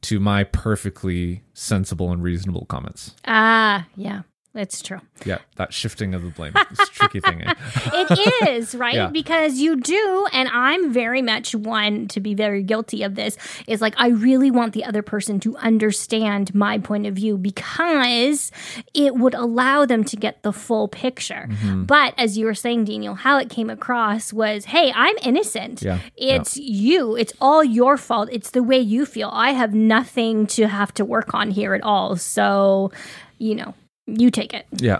to 0.01 0.19
my 0.19 0.43
perfectly 0.43 1.43
sensible 1.53 2.11
and 2.11 2.23
reasonable 2.23 2.65
comments. 2.65 3.15
Ah, 3.25 3.87
yeah. 3.95 4.21
It's 4.53 4.81
true. 4.81 4.99
Yeah, 5.25 5.37
that 5.55 5.73
shifting 5.73 6.13
of 6.13 6.23
the 6.23 6.29
blame 6.29 6.53
is 6.71 6.79
a 6.79 6.85
tricky 6.87 7.21
thing. 7.21 7.41
Eh? 7.41 7.53
it 7.93 8.49
is, 8.49 8.75
right? 8.75 8.95
Yeah. 8.95 9.07
Because 9.07 9.59
you 9.59 9.79
do, 9.79 10.27
and 10.33 10.49
I'm 10.49 10.91
very 10.91 11.21
much 11.21 11.55
one 11.55 12.09
to 12.09 12.19
be 12.19 12.33
very 12.33 12.61
guilty 12.61 13.03
of 13.03 13.15
this, 13.15 13.37
is 13.65 13.79
like 13.79 13.93
I 13.97 14.09
really 14.09 14.51
want 14.51 14.73
the 14.73 14.83
other 14.83 15.01
person 15.01 15.39
to 15.41 15.55
understand 15.57 16.53
my 16.53 16.79
point 16.79 17.07
of 17.07 17.13
view 17.13 17.37
because 17.37 18.51
it 18.93 19.15
would 19.15 19.35
allow 19.35 19.85
them 19.85 20.03
to 20.03 20.17
get 20.17 20.43
the 20.43 20.51
full 20.51 20.89
picture. 20.89 21.47
Mm-hmm. 21.49 21.85
But 21.85 22.13
as 22.17 22.37
you 22.37 22.45
were 22.45 22.55
saying, 22.55 22.85
Daniel, 22.85 23.15
how 23.15 23.37
it 23.37 23.49
came 23.49 23.69
across 23.69 24.33
was 24.33 24.65
hey, 24.65 24.91
I'm 24.93 25.15
innocent. 25.23 25.81
Yeah. 25.81 25.99
It's 26.17 26.57
you, 26.57 27.15
it's 27.15 27.31
all 27.39 27.63
your 27.63 27.95
fault. 27.95 28.27
It's 28.33 28.49
the 28.49 28.63
way 28.63 28.79
you 28.79 29.05
feel. 29.05 29.29
I 29.31 29.51
have 29.51 29.73
nothing 29.73 30.45
to 30.47 30.67
have 30.67 30.93
to 30.95 31.05
work 31.05 31.33
on 31.33 31.51
here 31.51 31.73
at 31.73 31.83
all. 31.83 32.17
So, 32.17 32.91
you 33.37 33.55
know, 33.55 33.73
you 34.19 34.31
take 34.31 34.53
it. 34.53 34.65
Yeah. 34.73 34.99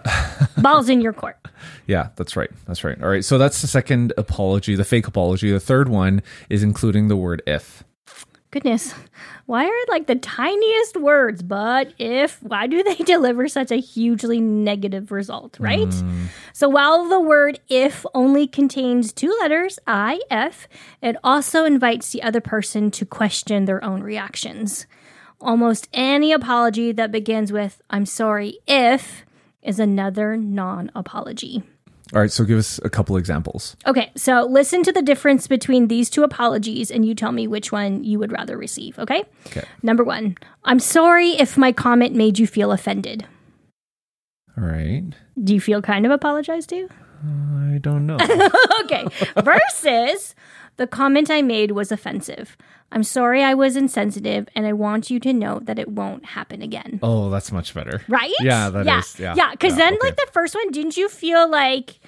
Ball's 0.58 0.90
in 0.90 1.02
your 1.02 1.14
court. 1.14 1.38
Yeah, 1.88 2.10
that's 2.16 2.36
right. 2.36 2.50
That's 2.68 2.84
right. 2.84 3.02
All 3.02 3.10
right. 3.10 3.24
So 3.24 3.38
that's 3.38 3.62
the 3.62 3.68
second 3.68 4.14
apology, 4.18 4.76
the 4.76 4.86
fake 4.86 5.08
apology. 5.08 5.52
The 5.52 5.60
third 5.60 5.90
one 5.90 6.22
is 6.50 6.64
including 6.64 7.08
the 7.08 7.18
word 7.18 7.42
if. 7.46 7.84
Goodness, 8.52 8.94
why 9.46 9.66
are 9.66 9.86
like 9.88 10.08
the 10.08 10.16
tiniest 10.16 10.98
words, 10.98 11.42
but 11.42 11.94
if, 11.98 12.44
why 12.44 12.68
do 12.68 12.84
they 12.84 12.96
deliver 13.06 13.48
such 13.48 13.72
a 13.72 13.78
hugely 13.78 14.42
negative 14.42 15.10
result, 15.12 15.58
right? 15.60 15.88
Mm. 15.88 16.26
So 16.52 16.68
while 16.68 17.08
the 17.08 17.20
word 17.20 17.62
if 17.70 18.06
only 18.14 18.48
contains 18.48 19.14
two 19.14 19.34
letters, 19.40 19.80
I, 19.88 20.20
F, 20.30 20.68
it 21.02 21.16
also 21.24 21.64
invites 21.64 22.12
the 22.12 22.24
other 22.24 22.42
person 22.42 22.92
to 22.92 23.06
question 23.06 23.66
their 23.66 23.82
own 23.84 24.04
reactions. 24.04 24.86
Almost 25.42 25.88
any 25.92 26.32
apology 26.32 26.92
that 26.92 27.12
begins 27.12 27.52
with, 27.52 27.82
I'm 27.90 28.06
sorry 28.06 28.60
if, 28.68 29.26
is 29.64 29.80
another 29.80 30.38
non 30.38 30.92
apology. 30.96 31.64
All 32.14 32.20
right. 32.20 32.32
So 32.32 32.44
give 32.44 32.60
us 32.60 32.80
a 32.84 32.90
couple 32.90 33.16
examples. 33.18 33.76
Okay, 33.88 34.12
so 34.16 34.46
listen 34.46 34.84
to 34.84 34.92
the 34.92 35.02
difference 35.02 35.48
between 35.48 35.88
these 35.88 36.10
two 36.10 36.24
apologies 36.24 36.92
and 36.92 37.06
you 37.06 37.16
tell 37.16 37.32
me 37.32 37.48
which 37.48 37.72
one 37.72 38.04
you 38.04 38.20
would 38.20 38.32
rather 38.32 38.58
receive, 38.58 39.00
okay? 39.00 39.24
Okay. 39.48 39.64
Number 39.82 40.04
one, 40.04 40.38
I'm 40.66 40.80
sorry 40.80 41.30
if 41.32 41.58
my 41.58 41.72
comment 41.72 42.14
made 42.14 42.38
you 42.38 42.48
feel 42.48 42.72
offended. 42.72 43.26
All 44.58 44.66
right. 44.66 45.06
Do 45.42 45.54
you 45.54 45.62
feel 45.62 45.82
kind 45.82 46.06
of 46.06 46.12
apologized 46.12 46.70
to? 46.70 46.90
I 47.24 47.78
don't 47.80 48.06
know. 48.06 48.18
okay, 48.82 49.06
versus 49.38 50.36
the 50.82 50.88
comment 50.88 51.30
I 51.30 51.42
made 51.44 51.72
was 51.72 51.92
offensive. 51.92 52.58
I'm 52.92 53.04
sorry 53.04 53.44
I 53.44 53.54
was 53.54 53.76
insensitive 53.76 54.50
and 54.56 54.66
I 54.66 54.74
want 54.74 55.12
you 55.12 55.20
to 55.20 55.32
know 55.32 55.60
that 55.68 55.78
it 55.78 55.90
won't 55.90 56.26
happen 56.38 56.62
again. 56.64 57.00
oh, 57.04 57.30
that's 57.30 57.52
much 57.52 57.74
better. 57.76 58.02
Right? 58.10 58.34
Yeah, 58.42 58.70
that 58.72 58.86
yeah. 58.88 59.00
is- 59.00 59.20
yeah. 59.20 59.36
Yeah, 59.38 59.52
because 59.52 59.74
Yeah, 59.74 59.84
then 59.84 59.94
okay. 59.94 60.08
like 60.08 60.16
the 60.18 60.30
first 60.34 60.56
one, 60.56 60.72
didn't 60.72 60.98
you 60.98 61.08
feel 61.08 61.48
like 61.50 62.00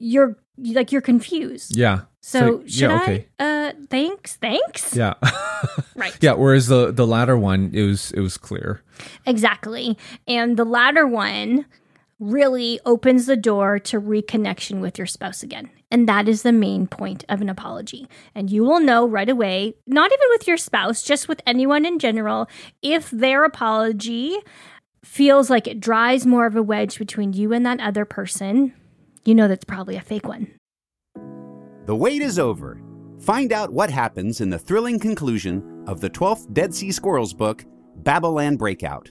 you're 0.00 0.36
like 0.58 0.90
you're 0.92 1.00
confused? 1.12 1.76
Yeah. 1.76 2.00
So, 2.20 2.60
should 2.66 2.90
yeah, 2.90 3.00
okay. 3.02 3.26
I? 3.38 3.44
Uh, 3.44 3.72
thanks, 3.88 4.36
thanks. 4.36 4.94
Yeah. 4.96 5.14
Right. 5.96 6.16
yeah. 6.20 6.34
Whereas 6.34 6.66
the 6.68 6.92
the 6.92 7.06
latter 7.06 7.36
one, 7.36 7.70
it 7.72 7.82
was 7.82 8.10
it 8.12 8.20
was 8.20 8.36
clear. 8.36 8.82
Exactly. 9.26 9.96
And 10.26 10.56
the 10.56 10.64
latter 10.64 11.06
one 11.06 11.64
really 12.20 12.80
opens 12.84 13.26
the 13.26 13.36
door 13.36 13.78
to 13.78 14.00
reconnection 14.00 14.80
with 14.80 14.98
your 14.98 15.06
spouse 15.06 15.42
again. 15.42 15.70
And 15.90 16.08
that 16.08 16.28
is 16.28 16.42
the 16.42 16.52
main 16.52 16.86
point 16.86 17.24
of 17.28 17.40
an 17.40 17.48
apology. 17.48 18.08
And 18.34 18.50
you 18.50 18.64
will 18.64 18.80
know 18.80 19.06
right 19.06 19.28
away, 19.28 19.74
not 19.86 20.10
even 20.10 20.26
with 20.30 20.46
your 20.46 20.56
spouse, 20.56 21.02
just 21.02 21.28
with 21.28 21.40
anyone 21.46 21.86
in 21.86 21.98
general, 21.98 22.48
if 22.82 23.10
their 23.10 23.44
apology 23.44 24.36
feels 25.04 25.48
like 25.48 25.66
it 25.66 25.80
drives 25.80 26.26
more 26.26 26.46
of 26.46 26.56
a 26.56 26.62
wedge 26.62 26.98
between 26.98 27.32
you 27.32 27.52
and 27.52 27.64
that 27.64 27.80
other 27.80 28.04
person, 28.04 28.74
you 29.24 29.34
know 29.34 29.48
that's 29.48 29.64
probably 29.64 29.96
a 29.96 30.00
fake 30.00 30.26
one. 30.26 30.52
The 31.86 31.96
wait 31.96 32.20
is 32.20 32.38
over. 32.38 32.80
Find 33.20 33.52
out 33.52 33.72
what 33.72 33.90
happens 33.90 34.40
in 34.40 34.50
the 34.50 34.58
thrilling 34.58 34.98
conclusion 34.98 35.84
of 35.86 36.00
the 36.00 36.10
12th 36.10 36.52
Dead 36.52 36.74
Sea 36.74 36.92
Squirrels 36.92 37.32
book, 37.32 37.64
Babylon 37.96 38.56
Breakout. 38.56 39.10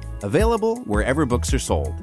available 0.23 0.77
wherever 0.81 1.25
books 1.25 1.53
are 1.53 1.59
sold. 1.59 1.93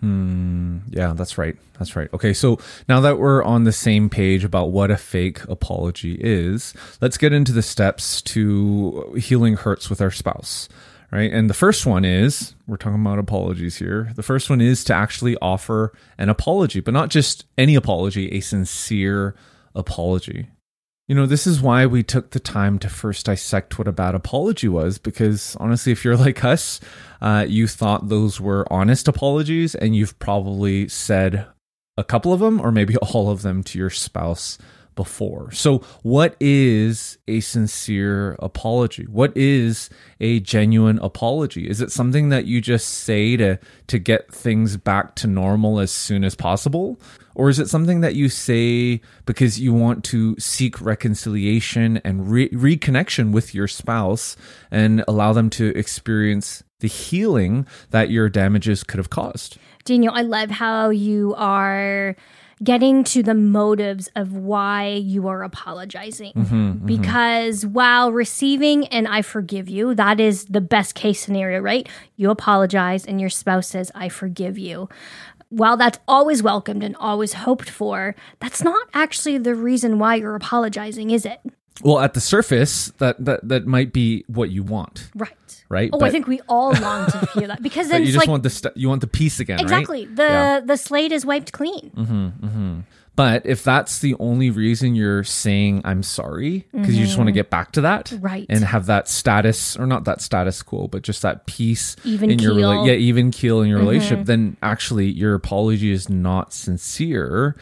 Hmm. 0.00 0.78
Yeah, 0.90 1.12
that's 1.14 1.38
right. 1.38 1.56
That's 1.78 1.96
right. 1.96 2.08
Okay, 2.12 2.32
so 2.32 2.58
now 2.88 3.00
that 3.00 3.18
we're 3.18 3.42
on 3.42 3.64
the 3.64 3.72
same 3.72 4.08
page 4.08 4.44
about 4.44 4.70
what 4.70 4.90
a 4.90 4.96
fake 4.96 5.44
apology 5.44 6.16
is, 6.20 6.74
let's 7.00 7.18
get 7.18 7.32
into 7.32 7.52
the 7.52 7.62
steps 7.62 8.22
to 8.22 9.14
healing 9.16 9.54
hurts 9.54 9.90
with 9.90 10.00
our 10.00 10.10
spouse. 10.10 10.68
Right. 11.10 11.32
And 11.32 11.48
the 11.48 11.54
first 11.54 11.86
one 11.86 12.04
is 12.04 12.54
we're 12.66 12.76
talking 12.76 13.00
about 13.00 13.18
apologies 13.18 13.76
here. 13.76 14.12
The 14.14 14.22
first 14.22 14.50
one 14.50 14.60
is 14.60 14.84
to 14.84 14.94
actually 14.94 15.38
offer 15.40 15.94
an 16.18 16.28
apology, 16.28 16.80
but 16.80 16.92
not 16.92 17.08
just 17.08 17.46
any 17.56 17.76
apology, 17.76 18.30
a 18.32 18.40
sincere 18.40 19.34
apology. 19.74 20.48
You 21.08 21.14
know, 21.14 21.24
this 21.24 21.46
is 21.46 21.62
why 21.62 21.86
we 21.86 22.02
took 22.02 22.30
the 22.30 22.40
time 22.40 22.78
to 22.80 22.88
first 22.90 23.24
dissect 23.24 23.78
what 23.78 23.88
a 23.88 23.92
bad 23.92 24.14
apology 24.14 24.68
was, 24.68 24.98
because 24.98 25.56
honestly, 25.56 25.90
if 25.90 26.04
you're 26.04 26.18
like 26.18 26.44
us, 26.44 26.80
uh, 27.22 27.46
you 27.48 27.66
thought 27.66 28.10
those 28.10 28.38
were 28.38 28.70
honest 28.70 29.08
apologies, 29.08 29.74
and 29.74 29.96
you've 29.96 30.18
probably 30.18 30.86
said 30.86 31.46
a 31.96 32.04
couple 32.04 32.34
of 32.34 32.40
them 32.40 32.60
or 32.60 32.70
maybe 32.70 32.96
all 33.14 33.30
of 33.30 33.40
them 33.40 33.62
to 33.64 33.78
your 33.78 33.88
spouse 33.88 34.58
before. 34.98 35.52
So, 35.52 35.78
what 36.02 36.34
is 36.40 37.18
a 37.28 37.38
sincere 37.38 38.32
apology? 38.40 39.04
What 39.04 39.34
is 39.36 39.90
a 40.18 40.40
genuine 40.40 40.98
apology? 40.98 41.70
Is 41.70 41.80
it 41.80 41.92
something 41.92 42.30
that 42.30 42.46
you 42.46 42.60
just 42.60 42.88
say 42.88 43.36
to 43.36 43.60
to 43.86 43.98
get 44.00 44.34
things 44.34 44.76
back 44.76 45.14
to 45.14 45.28
normal 45.28 45.78
as 45.78 45.92
soon 45.92 46.24
as 46.24 46.34
possible? 46.34 47.00
Or 47.36 47.48
is 47.48 47.60
it 47.60 47.68
something 47.68 48.00
that 48.00 48.16
you 48.16 48.28
say 48.28 49.00
because 49.24 49.60
you 49.60 49.72
want 49.72 50.02
to 50.06 50.34
seek 50.40 50.80
reconciliation 50.80 51.98
and 51.98 52.28
re- 52.28 52.48
reconnection 52.48 53.30
with 53.30 53.54
your 53.54 53.68
spouse 53.68 54.36
and 54.72 55.04
allow 55.06 55.32
them 55.32 55.48
to 55.50 55.68
experience 55.78 56.64
the 56.80 56.88
healing 56.88 57.68
that 57.90 58.10
your 58.10 58.28
damages 58.28 58.82
could 58.82 58.98
have 58.98 59.10
caused? 59.10 59.58
Daniel, 59.84 60.12
I 60.12 60.22
love 60.22 60.50
how 60.50 60.90
you 60.90 61.36
are 61.36 62.16
getting 62.62 63.04
to 63.04 63.22
the 63.22 63.34
motives 63.34 64.08
of 64.16 64.32
why 64.32 64.88
you 64.88 65.28
are 65.28 65.42
apologizing. 65.42 66.32
Mm-hmm, 66.32 66.54
mm-hmm. 66.54 66.86
Because 66.86 67.64
while 67.64 68.12
receiving 68.12 68.86
and 68.88 69.06
I 69.06 69.22
forgive 69.22 69.68
you, 69.68 69.94
that 69.94 70.20
is 70.20 70.46
the 70.46 70.60
best 70.60 70.94
case 70.94 71.20
scenario, 71.20 71.60
right? 71.60 71.88
You 72.16 72.30
apologize 72.30 73.04
and 73.04 73.20
your 73.20 73.30
spouse 73.30 73.68
says, 73.68 73.92
I 73.94 74.08
forgive 74.08 74.58
you. 74.58 74.88
While 75.50 75.76
that's 75.78 75.98
always 76.06 76.42
welcomed 76.42 76.82
and 76.82 76.94
always 76.96 77.32
hoped 77.32 77.70
for, 77.70 78.14
that's 78.38 78.62
not 78.62 78.88
actually 78.92 79.38
the 79.38 79.54
reason 79.54 79.98
why 79.98 80.16
you're 80.16 80.34
apologizing, 80.34 81.10
is 81.10 81.24
it? 81.24 81.40
Well, 81.82 81.98
at 82.00 82.14
the 82.14 82.20
surface, 82.20 82.92
that 82.98 83.24
that 83.24 83.48
that 83.48 83.66
might 83.66 83.92
be 83.92 84.24
what 84.26 84.50
you 84.50 84.62
want, 84.62 85.08
Right. 85.14 85.62
right? 85.68 85.90
Oh, 85.92 86.00
I 86.04 86.10
think 86.10 86.26
we 86.26 86.40
all 86.48 86.72
long 86.72 87.10
to 87.10 87.26
feel 87.28 87.48
that 87.48 87.62
because 87.68 87.88
then 87.88 88.00
you 88.02 88.08
just 88.08 88.18
like 88.18 88.28
want 88.28 88.42
the 88.42 88.50
st- 88.50 88.76
you 88.76 88.88
want 88.88 89.00
the 89.00 89.06
peace 89.06 89.38
again, 89.40 89.60
exactly 89.60 90.06
right? 90.06 90.16
the 90.16 90.22
Yeah. 90.22 90.60
the 90.60 90.76
slate 90.76 91.12
is 91.12 91.24
wiped 91.24 91.52
clean. 91.52 92.84
But 93.16 93.46
if 93.46 93.64
that's 93.64 93.98
the 93.98 94.14
only 94.20 94.50
reason 94.52 94.94
you're 94.94 95.24
saying 95.24 95.80
I'm 95.84 96.04
sorry 96.04 96.68
because 96.72 96.96
you 96.96 97.04
just 97.04 97.18
want 97.18 97.26
to 97.26 97.32
get 97.32 97.50
back 97.50 97.72
to 97.72 97.80
that, 97.80 98.06
Mm-hmm. 98.06 98.24
Right. 98.24 98.46
and 98.48 98.62
have 98.62 98.86
that 98.86 99.08
status 99.08 99.76
or 99.76 99.86
not 99.86 100.04
that 100.04 100.20
status 100.22 100.62
quo, 100.62 100.86
but 100.86 101.02
just 101.02 101.22
that 101.22 101.46
peace 101.46 101.96
Even 102.04 102.30
in 102.30 102.38
your 102.38 102.54
keel. 102.54 102.70
Mm-hmm. 102.70 102.86
yeah 102.86 102.92
even 102.94 103.32
keel 103.32 103.60
in 103.60 103.68
your 103.68 103.80
relationship, 103.80 104.26
then 104.26 104.56
actually 104.62 105.06
your 105.10 105.34
apology 105.34 105.90
is 105.90 106.08
not 106.08 106.52
sincere. 106.52 107.56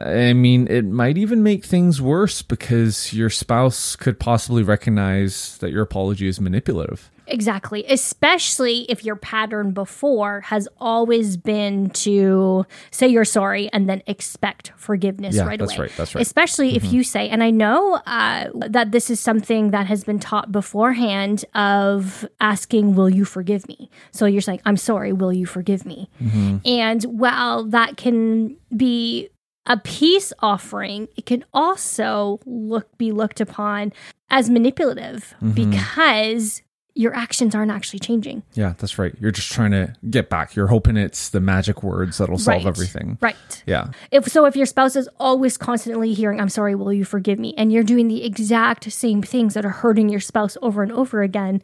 I 0.00 0.32
mean, 0.32 0.68
it 0.68 0.84
might 0.84 1.18
even 1.18 1.42
make 1.42 1.64
things 1.64 2.00
worse 2.00 2.40
because 2.42 3.12
your 3.12 3.30
spouse 3.30 3.96
could 3.96 4.20
possibly 4.20 4.62
recognize 4.62 5.58
that 5.58 5.70
your 5.72 5.82
apology 5.82 6.28
is 6.28 6.40
manipulative. 6.40 7.10
Exactly. 7.26 7.84
Especially 7.88 8.80
if 8.90 9.04
your 9.04 9.16
pattern 9.16 9.70
before 9.72 10.42
has 10.42 10.68
always 10.78 11.36
been 11.36 11.90
to 11.90 12.66
say 12.90 13.08
you're 13.08 13.24
sorry 13.24 13.72
and 13.72 13.88
then 13.88 14.02
expect 14.06 14.72
forgiveness 14.76 15.36
Yeah, 15.36 15.44
right 15.44 15.58
that's 15.58 15.72
away. 15.72 15.82
right, 15.86 15.92
that's 15.96 16.14
right. 16.14 16.20
Mm-hmm. 16.20 16.22
Especially 16.22 16.76
if 16.76 16.92
you 16.92 17.04
say, 17.04 17.28
and 17.28 17.42
I 17.42 17.50
know 17.50 17.94
uh, 18.06 18.48
that 18.68 18.90
this 18.92 19.08
is 19.08 19.18
something 19.20 19.70
that 19.70 19.86
has 19.86 20.04
been 20.04 20.18
taught 20.18 20.52
beforehand 20.52 21.44
of 21.54 22.28
asking, 22.40 22.94
Will 22.96 23.08
you 23.08 23.24
forgive 23.24 23.66
me? 23.68 23.88
So 24.10 24.26
you're 24.26 24.42
saying, 24.42 24.60
I'm 24.66 24.76
sorry, 24.76 25.12
will 25.12 25.32
you 25.32 25.46
forgive 25.46 25.86
me? 25.86 26.10
Mm-hmm. 26.20 26.56
And 26.66 27.02
while 27.04 27.64
that 27.64 27.96
can 27.96 28.56
be 28.76 29.30
a 29.66 29.76
peace 29.76 30.32
offering, 30.40 31.08
it 31.16 31.26
can 31.26 31.44
also 31.54 32.40
look 32.46 32.96
be 32.98 33.12
looked 33.12 33.40
upon 33.40 33.92
as 34.30 34.50
manipulative 34.50 35.34
Mm-hmm. 35.42 35.52
because 35.70 36.62
your 36.94 37.14
actions 37.14 37.54
aren't 37.54 37.70
actually 37.70 37.98
changing. 37.98 38.42
Yeah, 38.52 38.74
that's 38.76 38.98
right. 38.98 39.14
You're 39.18 39.30
just 39.30 39.50
trying 39.50 39.70
to 39.70 39.94
get 40.10 40.28
back. 40.28 40.54
You're 40.54 40.66
hoping 40.66 40.98
it's 40.98 41.30
the 41.30 41.40
magic 41.40 41.82
words 41.82 42.18
that'll 42.18 42.36
solve 42.36 42.64
Right. 42.64 42.68
everything. 42.68 43.16
Right. 43.22 43.62
Yeah. 43.66 43.92
If 44.10 44.28
so 44.28 44.44
if 44.44 44.56
your 44.56 44.66
spouse 44.66 44.94
is 44.94 45.08
always 45.18 45.56
constantly 45.56 46.12
hearing, 46.12 46.38
I'm 46.38 46.50
sorry, 46.50 46.74
will 46.74 46.92
you 46.92 47.06
forgive 47.06 47.38
me? 47.38 47.54
And 47.56 47.72
you're 47.72 47.82
doing 47.82 48.08
the 48.08 48.22
exact 48.24 48.92
same 48.92 49.22
things 49.22 49.54
that 49.54 49.64
are 49.64 49.70
hurting 49.70 50.10
your 50.10 50.20
spouse 50.20 50.58
over 50.60 50.82
and 50.82 50.92
over 50.92 51.22
again, 51.22 51.62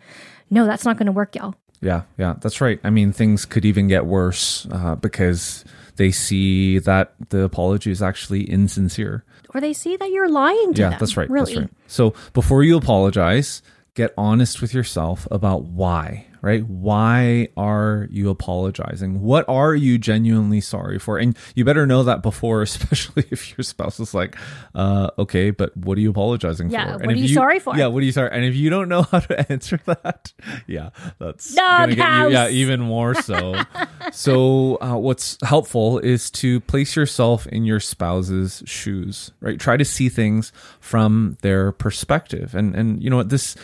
no, 0.48 0.64
that's 0.64 0.86
not 0.86 0.96
gonna 0.96 1.12
work, 1.12 1.34
y'all. 1.36 1.56
Yeah, 1.80 2.02
yeah, 2.16 2.34
that's 2.40 2.60
right. 2.60 2.80
I 2.82 2.90
mean, 2.90 3.12
things 3.12 3.44
could 3.44 3.64
even 3.64 3.88
get 3.88 4.06
worse 4.06 4.66
uh, 4.72 4.96
because 4.96 5.64
they 5.96 6.10
see 6.10 6.78
that 6.80 7.12
the 7.28 7.42
apology 7.42 7.90
is 7.90 8.02
actually 8.02 8.42
insincere. 8.42 9.24
Or 9.54 9.60
they 9.60 9.72
see 9.72 9.96
that 9.96 10.10
you're 10.10 10.28
lying 10.28 10.74
to 10.74 10.80
yeah, 10.80 10.86
them. 10.86 10.92
Yeah, 10.92 10.98
that's 10.98 11.16
right. 11.16 11.30
Really. 11.30 11.54
That's 11.54 11.66
right. 11.66 11.74
So 11.86 12.14
before 12.32 12.62
you 12.62 12.76
apologize, 12.76 13.62
get 13.94 14.12
honest 14.16 14.60
with 14.60 14.74
yourself 14.74 15.26
about 15.30 15.64
why, 15.64 16.26
right? 16.42 16.66
Why 16.66 17.48
are 17.56 18.06
you 18.10 18.30
apologizing? 18.30 19.20
What 19.20 19.44
are 19.48 19.74
you 19.74 19.98
genuinely 19.98 20.60
sorry 20.60 20.98
for? 20.98 21.18
And 21.18 21.36
you 21.54 21.64
better 21.64 21.86
know 21.86 22.02
that 22.04 22.22
before, 22.22 22.62
especially 22.68 23.24
if 23.30 23.56
your 23.56 23.62
spouse 23.62 24.00
is 24.00 24.14
like, 24.14 24.36
uh, 24.74 25.10
okay, 25.18 25.50
but 25.50 25.76
what 25.76 25.98
are 25.98 26.00
you 26.00 26.10
apologizing 26.10 26.68
for? 26.68 26.74
Yeah, 26.74 26.92
for? 26.92 26.98
what 26.98 27.10
if 27.10 27.16
are 27.16 27.20
you 27.20 27.34
sorry 27.34 27.58
for? 27.58 27.76
Yeah, 27.76 27.86
what 27.86 28.02
are 28.02 28.06
you 28.06 28.12
sorry? 28.12 28.30
And 28.32 28.44
if 28.44 28.54
you 28.54 28.70
don't 28.70 28.88
know 28.88 29.02
how 29.10 29.20
to 29.20 29.52
answer 29.52 29.80
that, 29.86 30.32
yeah, 30.66 30.90
that's 31.18 31.54
gonna 31.54 31.94
get 31.94 32.22
you, 32.22 32.30
yeah, 32.30 32.48
even 32.48 32.80
more 32.80 33.14
so. 33.14 33.54
so, 34.12 34.78
uh, 34.80 34.96
what's 34.96 35.38
helpful 35.42 35.98
is 35.98 36.30
to 36.30 36.60
place 36.60 36.96
yourself 36.96 37.46
in 37.46 37.64
your 37.64 37.80
spouse's 37.80 38.62
shoes, 38.66 39.32
right? 39.40 39.58
Try 39.58 39.76
to 39.76 39.84
see 39.84 40.08
things 40.08 40.52
from 40.80 41.36
their 41.42 41.72
perspective, 41.72 42.54
and 42.54 42.74
and 42.74 43.02
you 43.02 43.10
know 43.10 43.16
what 43.16 43.28
this 43.28 43.56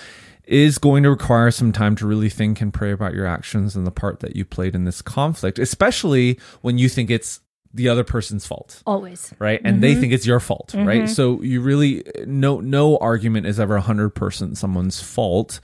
is 0.46 0.78
going 0.78 1.02
to 1.02 1.10
require 1.10 1.50
some 1.50 1.72
time 1.72 1.96
to 1.96 2.06
really 2.06 2.28
think 2.28 2.60
and 2.60 2.72
pray 2.72 2.92
about 2.92 3.14
your 3.14 3.26
actions 3.26 3.76
and 3.76 3.86
the 3.86 3.90
part 3.90 4.20
that 4.20 4.36
you 4.36 4.44
played 4.44 4.74
in 4.74 4.84
this 4.84 5.02
conflict, 5.02 5.58
especially 5.58 6.38
when 6.60 6.78
you 6.78 6.88
think 6.88 7.10
it's 7.10 7.40
the 7.72 7.88
other 7.88 8.04
person's 8.04 8.46
fault. 8.46 8.82
Always. 8.86 9.34
right? 9.38 9.60
And 9.64 9.82
they 9.82 9.92
mm-hmm. 9.92 10.00
think 10.00 10.12
it's 10.12 10.26
your 10.26 10.40
fault 10.40 10.74
right? 10.74 11.02
Mm-hmm. 11.04 11.12
So 11.12 11.42
you 11.42 11.60
really 11.60 12.04
no 12.24 12.60
no 12.60 12.96
argument 12.98 13.46
is 13.46 13.58
ever 13.58 13.80
100% 13.80 14.56
someone's 14.56 15.02
fault. 15.02 15.60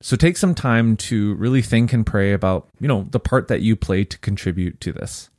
So 0.00 0.16
take 0.16 0.36
some 0.36 0.54
time 0.54 0.96
to 0.98 1.34
really 1.36 1.62
think 1.62 1.92
and 1.92 2.04
pray 2.04 2.32
about 2.32 2.68
you 2.80 2.88
know 2.88 3.06
the 3.10 3.20
part 3.20 3.48
that 3.48 3.62
you 3.62 3.76
play 3.76 4.04
to 4.04 4.18
contribute 4.18 4.80
to 4.82 4.92
this 4.92 5.30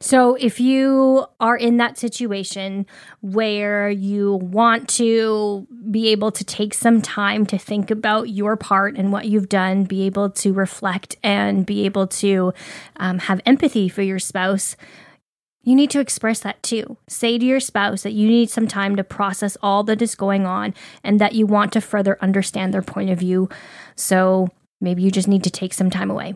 So, 0.00 0.34
if 0.34 0.60
you 0.60 1.26
are 1.40 1.56
in 1.56 1.76
that 1.78 1.96
situation 1.98 2.86
where 3.20 3.88
you 3.88 4.34
want 4.34 4.88
to 4.90 5.66
be 5.90 6.08
able 6.08 6.30
to 6.32 6.44
take 6.44 6.74
some 6.74 7.00
time 7.00 7.46
to 7.46 7.58
think 7.58 7.90
about 7.90 8.28
your 8.28 8.56
part 8.56 8.96
and 8.96 9.12
what 9.12 9.26
you've 9.26 9.48
done, 9.48 9.84
be 9.84 10.02
able 10.02 10.30
to 10.30 10.52
reflect 10.52 11.16
and 11.22 11.64
be 11.64 11.84
able 11.84 12.06
to 12.08 12.52
um, 12.96 13.18
have 13.20 13.40
empathy 13.46 13.88
for 13.88 14.02
your 14.02 14.18
spouse, 14.18 14.76
you 15.62 15.74
need 15.74 15.90
to 15.90 16.00
express 16.00 16.40
that 16.40 16.62
too. 16.62 16.98
Say 17.08 17.38
to 17.38 17.44
your 17.44 17.60
spouse 17.60 18.02
that 18.02 18.12
you 18.12 18.28
need 18.28 18.50
some 18.50 18.68
time 18.68 18.96
to 18.96 19.04
process 19.04 19.56
all 19.62 19.84
that 19.84 20.02
is 20.02 20.14
going 20.14 20.44
on 20.44 20.74
and 21.02 21.20
that 21.20 21.34
you 21.34 21.46
want 21.46 21.72
to 21.72 21.80
further 21.80 22.18
understand 22.20 22.74
their 22.74 22.82
point 22.82 23.10
of 23.10 23.18
view. 23.18 23.48
So, 23.96 24.48
maybe 24.80 25.02
you 25.02 25.10
just 25.10 25.28
need 25.28 25.44
to 25.44 25.50
take 25.50 25.72
some 25.72 25.88
time 25.88 26.10
away. 26.10 26.34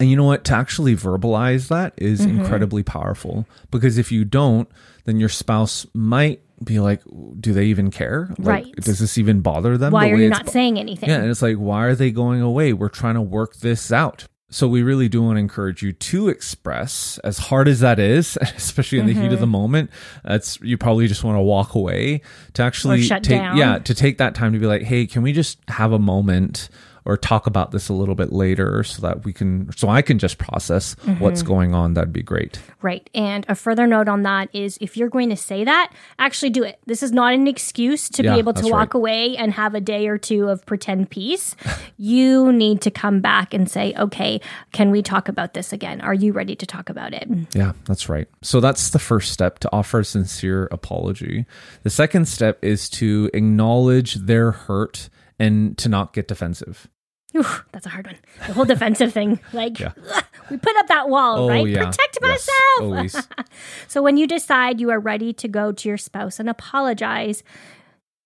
And 0.00 0.10
you 0.10 0.16
know 0.16 0.24
what 0.24 0.44
to 0.44 0.54
actually 0.54 0.94
verbalize 0.96 1.68
that 1.68 1.94
is 1.96 2.20
Mm-hmm. 2.20 2.40
incredibly 2.40 2.82
powerful 2.82 3.46
because 3.70 3.98
if 3.98 4.10
you 4.12 4.24
don't 4.24 4.68
then 5.04 5.18
your 5.20 5.28
spouse 5.28 5.86
might 5.94 6.40
be 6.64 6.80
like 6.80 7.02
do 7.40 7.52
they 7.52 7.66
even 7.66 7.90
care 7.90 8.28
like, 8.38 8.64
Right. 8.64 8.76
does 8.76 8.98
this 8.98 9.18
even 9.18 9.40
bother 9.40 9.76
them 9.78 9.92
Why 9.92 10.08
the 10.08 10.14
are 10.14 10.18
you 10.18 10.28
not 10.28 10.48
saying 10.50 10.78
anything? 10.78 11.08
Yeah, 11.08 11.16
and 11.20 11.30
it's 11.30 11.42
like, 11.42 11.56
why 11.56 11.84
are 11.84 11.94
they 11.94 12.10
going 12.10 12.40
away? 12.40 12.72
We're 12.72 12.88
trying 12.88 13.14
to 13.14 13.20
work 13.22 13.56
this 13.56 13.92
out. 13.92 14.26
So 14.48 14.68
we 14.68 14.82
really 14.82 15.08
do 15.08 15.22
want 15.22 15.36
to 15.36 15.40
encourage 15.40 15.82
you 15.82 15.92
to 15.92 16.28
express, 16.28 17.18
as 17.24 17.36
hard 17.36 17.66
as 17.68 17.80
that 17.80 17.98
is, 17.98 18.38
especially 18.40 19.00
in 19.00 19.06
the 19.06 19.12
heat 19.12 19.26
of 19.26 19.32
Mm-hmm. 19.32 19.40
the 19.40 19.46
moment. 19.48 19.90
That's 20.24 20.58
you 20.62 20.78
probably 20.78 21.08
just 21.08 21.24
want 21.24 21.36
to 21.36 21.42
walk 21.42 21.74
away 21.74 22.22
to 22.54 22.62
actually 22.62 23.02
shut 23.02 23.22
take, 23.24 23.38
down. 23.40 23.56
yeah, 23.56 23.78
to 23.80 23.92
take 23.94 24.18
that 24.18 24.34
time 24.36 24.52
to 24.52 24.58
be 24.58 24.66
like, 24.66 24.82
hey, 24.82 25.04
can 25.06 25.22
we 25.22 25.32
just 25.32 25.58
have 25.68 25.90
a 25.92 25.98
moment 25.98 26.68
or 27.06 27.16
talk 27.16 27.46
about 27.46 27.70
this 27.70 27.88
a 27.88 27.92
little 27.92 28.14
bit 28.14 28.32
later 28.32 28.82
so 28.84 29.00
that 29.02 29.24
we 29.24 29.32
can, 29.32 29.70
so 29.76 29.88
I 29.88 30.02
can 30.02 30.18
just 30.18 30.38
process 30.38 30.94
what's 31.18 31.40
Mm-hmm. 31.40 31.46
going 31.48 31.74
on? 31.74 31.94
That'd 31.94 32.12
be 32.12 32.22
great. 32.22 32.58
Right. 32.82 33.08
And 33.14 33.46
a 33.48 33.54
further 33.54 33.86
note 33.86 34.08
on 34.08 34.22
that 34.24 34.48
is 34.52 34.76
if 34.80 34.96
you're 34.96 35.08
going 35.08 35.30
to 35.30 35.36
say 35.36 35.64
that, 35.64 35.92
actually 36.18 36.50
do 36.50 36.62
it. 36.64 36.78
This 36.86 37.02
is 37.02 37.12
not 37.12 37.32
an 37.34 37.46
excuse 37.46 38.08
to 38.10 38.22
Yeah, 38.22 38.34
be 38.34 38.38
able 38.40 38.52
to 38.54 38.68
walk 38.68 38.94
right. 38.94 38.98
away 38.98 39.36
and 39.36 39.52
have 39.52 39.74
a 39.74 39.80
day 39.80 40.08
or 40.08 40.18
two 40.18 40.48
of 40.48 40.64
pretend 40.66 41.10
peace. 41.10 41.54
you 41.96 42.52
need 42.52 42.80
to 42.82 42.90
come 42.90 43.20
back 43.20 43.54
and 43.54 43.70
say, 43.70 43.94
okay, 43.96 44.40
can 44.72 44.90
we 44.90 45.02
talk 45.02 45.28
about 45.28 45.54
this 45.54 45.72
again? 45.72 46.00
Are 46.00 46.14
you 46.14 46.32
ready 46.32 46.56
to 46.56 46.66
talk 46.66 46.88
about 46.90 47.12
it? 47.14 47.28
Yeah, 47.54 47.72
that's 47.84 48.08
right. 48.08 48.28
So 48.42 48.60
that's 48.60 48.90
the 48.90 48.98
first 48.98 49.32
step 49.32 49.58
to 49.60 49.68
offer 49.72 50.00
a 50.00 50.04
sincere 50.04 50.68
apology. 50.72 51.46
The 51.82 51.90
second 51.90 52.26
step 52.28 52.58
is 52.64 52.88
to 52.90 53.30
acknowledge 53.34 54.14
their 54.14 54.52
hurt 54.52 55.08
and 55.38 55.76
to 55.78 55.88
not 55.88 56.12
get 56.12 56.28
defensive. 56.28 56.88
That's 57.72 57.86
a 57.86 57.90
hard 57.90 58.06
one. 58.06 58.16
The 58.46 58.52
whole 58.52 58.64
defensive 58.64 59.12
thing. 59.12 59.40
Like, 59.52 59.78
Yeah. 59.80 59.92
we 60.50 60.56
put 60.56 60.76
up 60.76 60.86
that 60.88 61.08
wall, 61.08 61.40
Oh, 61.44 61.48
right? 61.48 61.66
yeah. 61.66 61.86
Protect 61.86 62.18
Yes, 62.22 62.48
myself. 62.80 63.28
So 63.88 64.02
when 64.02 64.16
you 64.16 64.26
decide 64.26 64.80
you 64.80 64.90
are 64.90 65.00
ready 65.00 65.32
to 65.34 65.48
go 65.48 65.72
to 65.72 65.88
your 65.88 65.96
spouse 65.98 66.38
and 66.38 66.48
apologize, 66.48 67.42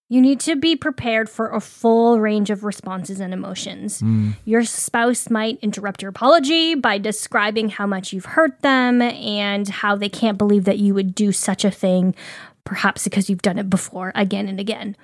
you 0.09 0.21
need 0.21 0.41
to 0.41 0.57
be 0.57 0.75
prepared 0.75 1.29
for 1.31 1.51
a 1.51 1.61
full 1.61 2.19
range 2.19 2.51
of 2.51 2.65
responses 2.65 3.21
and 3.21 3.33
emotions. 3.33 4.01
Hmm. 4.01 4.31
Your 4.45 4.65
spouse 4.65 5.31
might 5.31 5.59
interrupt 5.63 6.03
your 6.03 6.09
apology 6.09 6.75
by 6.75 6.99
describing 6.99 7.69
how 7.69 7.87
much 7.87 8.13
you've 8.13 8.25
hurt 8.25 8.61
them 8.63 9.01
and 9.03 9.69
how 9.69 9.95
they 9.95 10.09
can't 10.09 10.37
believe 10.37 10.65
that 10.65 10.79
you 10.79 10.95
would 10.95 11.15
do 11.15 11.31
such 11.31 11.65
a 11.65 11.71
thing, 11.71 12.17
perhaps 12.65 13.05
because 13.05 13.31
you've 13.31 13.43
done 13.43 13.59
it 13.59 13.71
before 13.71 14.11
again 14.17 14.49
and 14.49 14.59
again. 14.59 14.97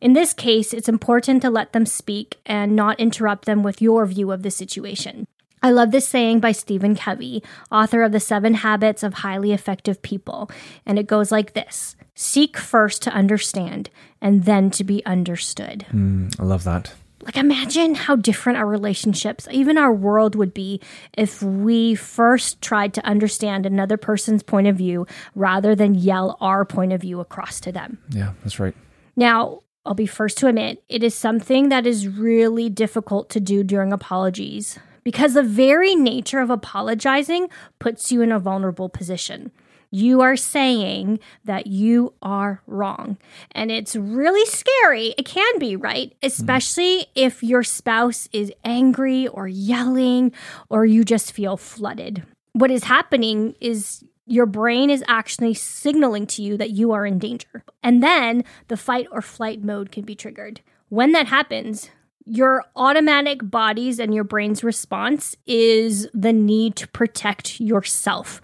In 0.00 0.12
this 0.12 0.32
case, 0.32 0.72
it's 0.72 0.88
important 0.88 1.42
to 1.42 1.50
let 1.50 1.72
them 1.72 1.84
speak 1.84 2.38
and 2.46 2.76
not 2.76 3.00
interrupt 3.00 3.46
them 3.46 3.62
with 3.62 3.82
your 3.82 4.06
view 4.06 4.30
of 4.30 4.42
the 4.42 4.50
situation. 4.50 5.26
I 5.60 5.72
love 5.72 5.90
this 5.90 6.08
saying 6.08 6.38
by 6.38 6.52
Stephen 6.52 6.94
Covey, 6.94 7.42
author 7.72 8.02
of 8.02 8.12
The 8.12 8.20
Seven 8.20 8.54
Habits 8.54 9.02
of 9.02 9.14
Highly 9.14 9.52
Effective 9.52 10.00
People. 10.02 10.50
And 10.86 10.98
it 10.98 11.08
goes 11.08 11.32
like 11.32 11.54
this 11.54 11.96
Seek 12.14 12.56
first 12.56 13.02
to 13.02 13.10
understand 13.10 13.90
and 14.20 14.44
then 14.44 14.70
to 14.70 14.84
be 14.84 15.04
understood. 15.04 15.82
Hmm, 15.90 16.28
I 16.38 16.44
love 16.44 16.64
that. 16.64 16.92
Like, 17.22 17.36
imagine 17.36 17.96
how 17.96 18.14
different 18.14 18.58
our 18.58 18.66
relationships, 18.66 19.48
even 19.50 19.76
our 19.76 19.92
world, 19.92 20.36
would 20.36 20.54
be 20.54 20.80
if 21.14 21.42
we 21.42 21.96
first 21.96 22.62
tried 22.62 22.94
to 22.94 23.04
understand 23.04 23.66
another 23.66 23.96
person's 23.96 24.44
point 24.44 24.68
of 24.68 24.76
view 24.76 25.06
rather 25.34 25.74
than 25.74 25.96
yell 25.96 26.38
our 26.40 26.64
point 26.64 26.92
of 26.92 27.00
view 27.00 27.18
across 27.18 27.58
to 27.60 27.72
them. 27.72 27.98
Yeah, 28.10 28.32
that's 28.44 28.60
right. 28.60 28.74
Now, 29.16 29.62
I'll 29.84 29.94
be 29.94 30.06
first 30.06 30.38
to 30.38 30.46
admit 30.48 30.82
it 30.88 31.02
is 31.02 31.14
something 31.14 31.68
that 31.70 31.86
is 31.86 32.08
really 32.08 32.68
difficult 32.68 33.30
to 33.30 33.40
do 33.40 33.62
during 33.64 33.92
apologies 33.92 34.78
because 35.02 35.34
the 35.34 35.42
very 35.42 35.94
nature 35.94 36.40
of 36.40 36.50
apologizing 36.50 37.48
puts 37.78 38.12
you 38.12 38.20
in 38.20 38.30
a 38.30 38.38
vulnerable 38.38 38.88
position. 38.88 39.50
You 39.90 40.20
are 40.20 40.36
saying 40.36 41.18
that 41.44 41.66
you 41.66 42.12
are 42.20 42.62
wrong. 42.66 43.16
And 43.52 43.70
it's 43.70 43.96
really 43.96 44.44
scary. 44.44 45.14
It 45.16 45.24
can 45.24 45.58
be, 45.58 45.76
right? 45.76 46.10
Hmm. 46.20 46.26
Especially 46.26 47.06
if 47.14 47.42
your 47.42 47.62
spouse 47.62 48.28
is 48.32 48.52
angry 48.64 49.26
or 49.28 49.48
yelling 49.48 50.32
or 50.68 50.84
you 50.84 51.04
just 51.04 51.32
feel 51.32 51.56
flooded. 51.56 52.24
What 52.52 52.70
is 52.70 52.84
happening 52.84 53.54
is 53.60 54.04
your 54.30 54.46
brain 54.46 54.90
is 54.90 55.04
actually 55.08 55.54
signaling 55.54 56.26
to 56.28 56.42
you 56.42 56.56
that 56.56 56.70
you 56.70 56.92
are 56.92 57.06
in 57.06 57.18
danger. 57.18 57.64
And 57.82 58.02
then 58.02 58.44
the 58.68 58.76
fight 58.76 59.06
or 59.10 59.22
flight 59.22 59.62
mode 59.62 59.90
can 59.90 60.04
be 60.04 60.14
triggered. 60.14 60.60
When 60.88 61.12
that 61.12 61.26
happens, 61.26 61.90
your 62.24 62.64
automatic 62.76 63.40
body's 63.42 63.98
and 63.98 64.14
your 64.14 64.24
brain's 64.24 64.62
response 64.62 65.34
is 65.46 66.08
the 66.12 66.32
need 66.32 66.76
to 66.76 66.86
protect 66.88 67.58
yourself. 67.58 68.42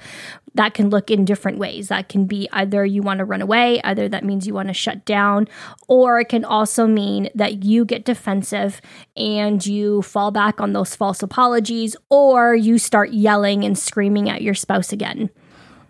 That 0.54 0.72
can 0.72 0.88
look 0.88 1.10
in 1.10 1.24
different 1.24 1.58
ways. 1.58 1.88
That 1.88 2.08
can 2.08 2.24
be 2.24 2.48
either 2.52 2.86
you 2.86 3.02
want 3.02 3.18
to 3.18 3.24
run 3.24 3.42
away, 3.42 3.82
either 3.82 4.08
that 4.08 4.24
means 4.24 4.46
you 4.46 4.54
want 4.54 4.68
to 4.68 4.74
shut 4.74 5.04
down, 5.04 5.48
or 5.88 6.20
it 6.20 6.28
can 6.30 6.44
also 6.44 6.86
mean 6.86 7.28
that 7.34 7.64
you 7.64 7.84
get 7.84 8.04
defensive 8.04 8.80
and 9.16 9.64
you 9.66 10.00
fall 10.00 10.30
back 10.30 10.60
on 10.60 10.72
those 10.72 10.96
false 10.96 11.22
apologies, 11.22 11.94
or 12.08 12.54
you 12.54 12.78
start 12.78 13.12
yelling 13.12 13.64
and 13.64 13.76
screaming 13.76 14.30
at 14.30 14.42
your 14.42 14.54
spouse 14.54 14.92
again. 14.92 15.28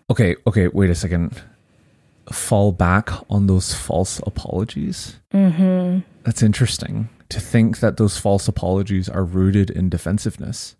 Okay, 0.09 0.35
okay, 0.45 0.67
wait 0.67 0.89
a 0.89 0.95
second. 0.95 1.41
Fall 2.31 2.71
back 2.71 3.09
on 3.29 3.47
those 3.47 3.73
false 3.73 4.19
apologies? 4.25 5.19
Mm-hmm. 5.33 5.99
That's 6.23 6.43
interesting 6.43 7.09
to 7.29 7.39
think 7.39 7.79
that 7.79 7.97
those 7.97 8.17
false 8.17 8.47
apologies 8.47 9.09
are 9.09 9.23
rooted 9.23 9.69
in 9.69 9.89
defensiveness. 9.89 10.75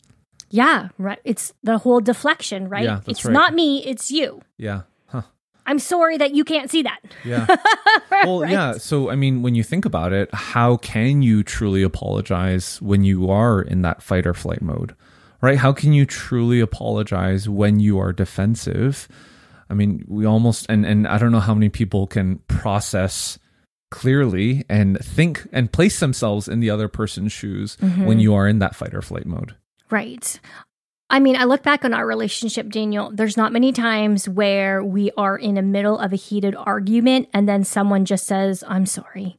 Yeah, 0.49 0.89
right. 0.97 1.19
It's 1.23 1.53
the 1.63 1.79
whole 1.79 1.99
deflection, 1.99 2.69
right? 2.69 2.83
Yeah, 2.83 2.95
that's 2.95 3.19
it's 3.19 3.25
right. 3.25 3.33
not 3.33 3.53
me, 3.53 3.83
it's 3.85 4.11
you. 4.11 4.41
Yeah. 4.57 4.83
Huh. 5.07 5.23
I'm 5.65 5.79
sorry 5.79 6.17
that 6.17 6.33
you 6.33 6.43
can't 6.43 6.69
see 6.69 6.83
that. 6.83 6.99
Yeah. 7.23 7.47
well, 8.23 8.47
yeah. 8.47 8.73
So, 8.73 9.09
I 9.09 9.15
mean, 9.15 9.41
when 9.41 9.55
you 9.55 9.63
think 9.63 9.85
about 9.85 10.13
it, 10.13 10.29
how 10.33 10.77
can 10.77 11.23
you 11.23 11.41
truly 11.41 11.81
apologize 11.81 12.81
when 12.81 13.03
you 13.03 13.29
are 13.29 13.61
in 13.61 13.81
that 13.81 14.03
fight 14.03 14.27
or 14.27 14.33
flight 14.33 14.61
mode? 14.61 14.95
Right? 15.45 15.59
How 15.59 15.73
can 15.73 15.93
you 15.93 16.07
truly 16.07 16.59
apologize 16.59 17.47
when 17.47 17.79
you 17.79 17.99
are 17.99 18.11
defensive? 18.11 19.07
I 19.69 19.75
mean, 19.75 20.03
we 20.07 20.25
almost 20.25 20.65
and 20.69 20.83
and 20.87 21.07
I 21.07 21.19
don't 21.19 21.31
know 21.31 21.39
how 21.39 21.53
many 21.53 21.69
people 21.69 22.07
can 22.07 22.39
process 22.47 23.37
clearly 23.91 24.65
and 24.69 24.97
think 24.97 25.47
and 25.51 25.71
place 25.71 25.99
themselves 25.99 26.47
in 26.47 26.61
the 26.61 26.71
other 26.71 26.87
person's 26.87 27.31
shoes 27.31 27.77
mm-hmm. 27.79 28.05
when 28.05 28.19
you 28.19 28.33
are 28.33 28.47
in 28.47 28.57
that 28.57 28.75
fight 28.75 28.95
or 28.95 29.03
flight 29.03 29.27
mode. 29.27 29.53
Right. 29.91 30.39
I 31.11 31.19
mean, 31.19 31.35
I 31.35 31.43
look 31.43 31.61
back 31.61 31.85
on 31.85 31.93
our 31.93 32.07
relationship, 32.07 32.69
Daniel. 32.69 33.11
There's 33.13 33.37
not 33.37 33.53
many 33.53 33.71
times 33.71 34.27
where 34.27 34.83
we 34.83 35.11
are 35.15 35.37
in 35.37 35.53
the 35.53 35.61
middle 35.61 35.99
of 35.99 36.11
a 36.11 36.15
heated 36.15 36.55
argument 36.55 37.29
and 37.35 37.47
then 37.47 37.63
someone 37.63 38.05
just 38.05 38.25
says, 38.25 38.63
I'm 38.67 38.87
sorry. 38.87 39.37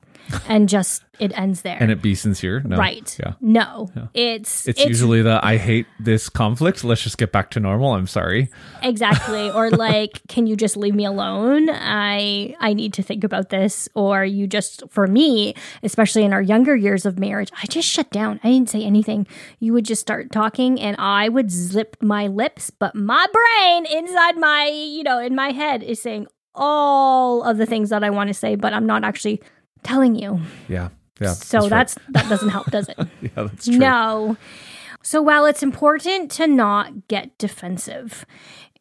And 0.49 0.69
just 0.69 1.03
it 1.19 1.37
ends 1.39 1.63
there. 1.63 1.79
And 1.81 1.91
it 1.91 2.03
be 2.03 2.15
sincere? 2.15 2.61
No. 2.61 2.77
right. 2.77 3.17
Yeah. 3.19 3.35
No. 3.41 3.91
It's 4.13 4.67
It's, 4.69 4.85
usually 4.85 5.23
the 5.23 5.41
I 5.43 5.57
hate 5.57 5.87
this 5.99 6.29
conflict. 6.29 6.85
Let's 6.85 7.03
just 7.03 7.19
get 7.19 7.33
back 7.33 7.51
to 7.53 7.61
normal. 7.61 7.95
I'm 7.95 8.07
sorry. 8.07 8.51
exactly 8.83 9.51
or 9.55 9.71
like 9.71 10.21
can 10.29 10.47
you 10.47 10.57
just 10.57 10.77
leave 10.77 10.95
me 10.95 11.05
alone 11.05 11.69
i 11.71 12.55
i 12.61 12.73
need 12.73 12.93
to 12.93 13.03
think 13.03 13.25
about 13.25 13.49
this 13.51 13.89
or 13.95 14.25
you 14.25 14.47
just 14.47 14.83
for 14.89 15.07
me 15.07 15.55
especially 15.83 16.25
in 16.25 16.33
our 16.33 16.43
younger 16.43 16.77
years 16.77 17.07
of 17.07 17.19
marriage 17.19 17.51
i 17.63 17.67
just 17.67 17.89
shut 17.89 18.11
down 18.11 18.39
i 18.45 18.49
didn't 18.49 18.71
say 18.71 18.83
anything 18.83 19.27
you 19.59 19.73
would 19.73 19.85
just 19.85 20.01
start 20.01 20.31
talking 20.33 20.81
and 20.81 20.97
i 20.99 21.29
would 21.29 21.51
zip 21.51 21.97
my 22.01 22.27
lips 22.27 22.71
but 22.71 22.95
my 22.95 23.27
brain 23.33 23.87
inside 23.87 24.37
my 24.37 24.67
you 24.67 25.03
know 25.03 25.19
in 25.19 25.35
my 25.35 25.51
head 25.51 25.83
is 25.83 26.01
saying 26.01 26.27
all 26.55 27.43
of 27.43 27.57
the 27.57 27.67
things 27.67 27.91
that 27.91 28.03
i 28.05 28.11
want 28.11 28.29
to 28.29 28.35
say 28.35 28.55
but 28.55 28.73
i'm 28.73 28.87
not 28.87 29.05
actually 29.05 29.41
telling 29.83 30.15
you 30.15 30.41
Yeah. 30.69 30.89
Yeah. 31.21 31.33
so 31.33 31.61
right. 31.61 31.71
that's 31.71 31.97
that 32.11 32.29
doesn't 32.29 32.51
help 32.51 32.67
does 32.71 32.89
it 32.89 32.99
yeah, 33.21 33.31
that's 33.37 33.65
true. 33.67 33.79
no. 33.79 34.37
So 35.03 35.23
while 35.23 35.45
it's 35.47 35.63
important 35.63 36.33
to 36.33 36.49
not 36.49 37.07
get 37.07 37.39
defensive, 37.39 38.27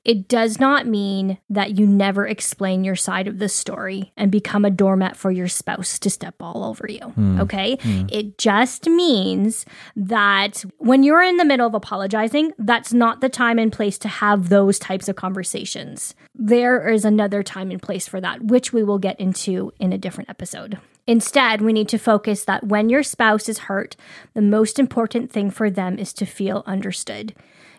it 0.05 0.27
does 0.27 0.59
not 0.59 0.85
mean 0.85 1.39
that 1.49 1.77
you 1.77 1.87
never 1.87 2.27
explain 2.27 2.83
your 2.83 2.95
side 2.95 3.27
of 3.27 3.39
the 3.39 3.49
story 3.49 4.13
and 4.15 4.31
become 4.31 4.63
a 4.63 4.69
doormat 4.69 5.17
for 5.17 5.31
your 5.31 5.47
spouse 5.47 5.97
to 5.99 6.11
step 6.11 6.35
all 6.39 6.63
over 6.63 6.85
you. 6.87 6.99
Hmm. 6.99 7.41
Okay. 7.41 7.77
Hmm. 7.81 8.05
It 8.11 8.37
just 8.37 8.87
means 8.87 9.65
that 9.95 10.63
when 10.77 11.01
you're 11.01 11.23
in 11.23 11.37
the 11.37 11.45
middle 11.45 11.65
of 11.65 11.73
apologizing, 11.73 12.51
that's 12.59 12.93
not 12.93 13.21
the 13.21 13.29
time 13.29 13.57
and 13.57 13.73
place 13.73 13.97
to 13.97 14.07
have 14.07 14.49
those 14.49 14.77
types 14.77 15.09
of 15.09 15.15
conversations. 15.15 16.13
There 16.35 16.87
is 16.87 17.03
another 17.03 17.41
time 17.41 17.71
and 17.71 17.81
place 17.81 18.07
for 18.07 18.21
that, 18.21 18.43
which 18.43 18.71
we 18.71 18.83
will 18.83 18.99
get 18.99 19.19
into 19.19 19.73
in 19.79 19.91
a 19.91 19.97
different 19.97 20.29
episode. 20.29 20.77
Instead, 21.07 21.61
we 21.61 21.73
need 21.73 21.89
to 21.89 21.97
focus 21.97 22.45
that 22.45 22.65
when 22.65 22.89
your 22.89 23.03
spouse 23.03 23.49
is 23.49 23.59
hurt, 23.59 23.95
the 24.33 24.41
most 24.41 24.77
important 24.77 25.31
thing 25.31 25.49
for 25.49 25.69
them 25.69 25.97
is 25.97 26.13
to 26.13 26.25
feel 26.25 26.63
understood. 26.65 27.33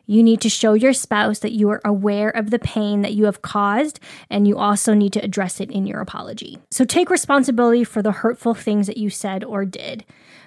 You 0.06 0.22
need 0.22 0.40
to 0.42 0.48
show 0.48 0.74
your 0.74 0.92
spouse 0.92 1.40
that 1.40 1.52
you 1.52 1.68
are 1.70 1.80
aware 1.84 2.30
of 2.30 2.50
the 2.50 2.58
pain 2.58 3.02
that 3.02 3.14
you 3.14 3.24
have 3.24 3.42
caused, 3.42 4.00
and 4.30 4.46
you 4.46 4.56
also 4.56 4.94
need 4.94 5.12
to 5.14 5.24
address 5.24 5.60
it 5.60 5.70
in 5.70 5.86
your 5.86 6.00
apology. 6.00 6.58
So 6.70 6.84
take 6.84 7.10
responsibility 7.10 7.84
for 7.84 8.02
the 8.02 8.12
hurtful 8.12 8.54
things 8.54 8.86
that 8.86 8.96
you 8.96 9.10
said 9.10 9.42
or 9.42 9.64
did. 9.64 10.04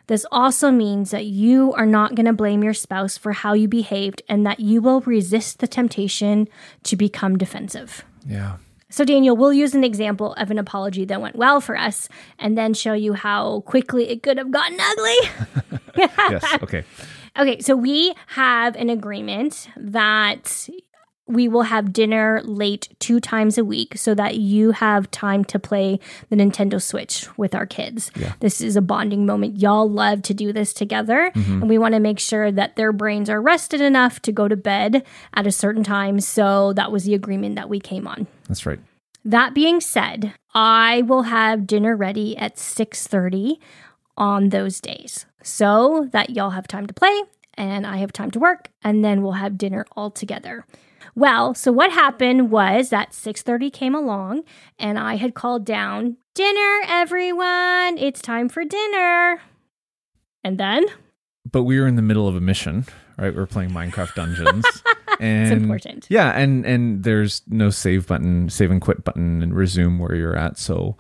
This 0.08 0.26
also 0.32 0.72
means 0.72 1.12
that 1.12 1.26
you 1.26 1.72
are 1.74 1.86
not 1.86 2.16
going 2.16 2.26
to 2.26 2.34
blame 2.34 2.64
your 2.64 2.74
spouse 2.74 3.16
for 3.16 3.32
how 3.32 3.54
you 3.54 3.68
behaved 3.68 4.24
and 4.28 4.44
that 4.46 4.60
you 4.60 4.82
will 4.82 5.02
resist 5.02 5.60
the 5.60 5.68
temptation 5.68 6.48
to 6.84 6.96
become 6.96 7.38
defensive. 7.38 8.04
Yeah. 8.26 8.58
So, 8.90 9.06
Daniel, 9.06 9.38
we'll 9.38 9.54
use 9.54 9.76
an 9.76 9.84
example 9.84 10.34
of 10.34 10.50
an 10.50 10.58
apology 10.58 11.06
that 11.06 11.22
went 11.22 11.36
well 11.36 11.62
for 11.62 11.78
us 11.78 12.10
and 12.40 12.58
then 12.58 12.74
show 12.74 12.94
you 12.94 13.14
how 13.14 13.60
quickly 13.62 14.10
it 14.10 14.24
could 14.24 14.40
have 14.40 14.50
gotten 14.50 14.80
ugly. 14.80 15.80
yes. 15.96 16.58
Okay. 16.64 16.84
Okay, 17.40 17.62
so 17.62 17.74
we 17.74 18.14
have 18.28 18.76
an 18.76 18.90
agreement 18.90 19.70
that 19.78 20.68
we 21.26 21.48
will 21.48 21.62
have 21.62 21.94
dinner 21.94 22.42
late 22.44 22.90
two 23.00 23.22
times 23.22 23.58
a 23.58 23.64
week 23.64 23.98
so 23.98 24.14
that 24.14 24.36
you 24.36 24.72
have 24.72 25.10
time 25.12 25.46
to 25.46 25.58
play 25.58 26.00
the 26.30 26.36
Nintendo 26.36 26.82
Switch 26.82 27.28
with 27.38 27.56
our 27.56 27.66
kids. 27.66 28.12
This 28.42 28.60
is 28.60 28.76
a 28.76 28.82
bonding 28.82 29.26
moment. 29.26 29.58
Y'all 29.58 29.90
love 29.90 30.22
to 30.24 30.34
do 30.34 30.52
this 30.52 30.74
together, 30.74 31.32
mm-hmm. 31.34 31.62
and 31.62 31.70
we 31.70 31.78
want 31.78 31.94
to 31.94 32.00
make 32.00 32.20
sure 32.20 32.52
that 32.52 32.76
their 32.76 32.92
brains 32.92 33.30
are 33.30 33.42
rested 33.42 33.80
enough 33.80 34.22
to 34.24 34.34
go 34.34 34.50
to 34.50 34.58
bed 34.58 35.06
at 35.34 35.48
a 35.48 35.52
certain 35.52 35.84
time. 35.84 36.20
So 36.20 36.74
that 36.74 36.92
was 36.92 37.06
the 37.06 37.14
agreement 37.14 37.56
that 37.56 37.70
we 37.70 37.80
came 37.80 38.06
on. 38.06 38.28
That's 38.50 38.66
right. 38.66 38.80
That 39.24 39.54
being 39.54 39.80
said, 39.80 40.34
I 40.54 41.04
will 41.04 41.24
have 41.24 41.68
dinner 41.68 41.96
ready 41.96 42.36
at 42.38 42.58
6:30 42.58 43.60
on 44.20 44.50
those 44.50 44.80
days. 44.80 45.26
So 45.42 46.10
that 46.12 46.30
y'all 46.30 46.52
have 46.52 46.68
time 46.68 46.86
to 46.86 46.94
play 46.94 47.24
and 47.56 47.88
I 47.88 47.98
have 47.98 48.14
time 48.14 48.30
to 48.32 48.40
work 48.40 48.70
and 48.84 49.04
then 49.04 49.24
we'll 49.24 49.32
have 49.34 49.58
dinner 49.58 49.86
all 49.96 50.12
together. 50.12 50.66
Well, 51.16 51.54
so 51.56 51.72
what 51.72 51.92
happened 51.92 52.52
was 52.52 52.90
that 52.90 53.14
6:30 53.14 53.72
came 53.72 53.96
along 53.96 54.44
and 54.78 55.00
I 55.00 55.16
had 55.16 55.34
called 55.34 55.66
down, 55.66 56.18
"Dinner 56.36 56.82
everyone, 56.88 57.98
it's 57.98 58.22
time 58.22 58.48
for 58.50 58.64
dinner." 58.64 59.42
And 60.44 60.58
then 60.58 60.86
But 61.52 61.64
we 61.64 61.80
were 61.80 61.88
in 61.88 61.96
the 61.96 62.02
middle 62.04 62.28
of 62.28 62.36
a 62.36 62.42
mission, 62.42 62.86
right? 63.18 63.34
We 63.34 63.40
were 63.40 63.48
playing 63.48 63.72
Minecraft 63.72 64.14
Dungeons. 64.14 64.66
and 65.20 65.52
it's 65.52 65.62
important. 65.62 66.06
Yeah, 66.10 66.30
and 66.38 66.66
and 66.66 67.04
there's 67.04 67.42
no 67.48 67.70
save 67.70 68.08
button, 68.08 68.50
save 68.50 68.70
and 68.72 68.82
quit 68.82 69.04
button 69.04 69.42
and 69.42 69.56
resume 69.56 69.98
where 70.00 70.16
you're 70.16 70.36
at. 70.36 70.58
So 70.60 70.96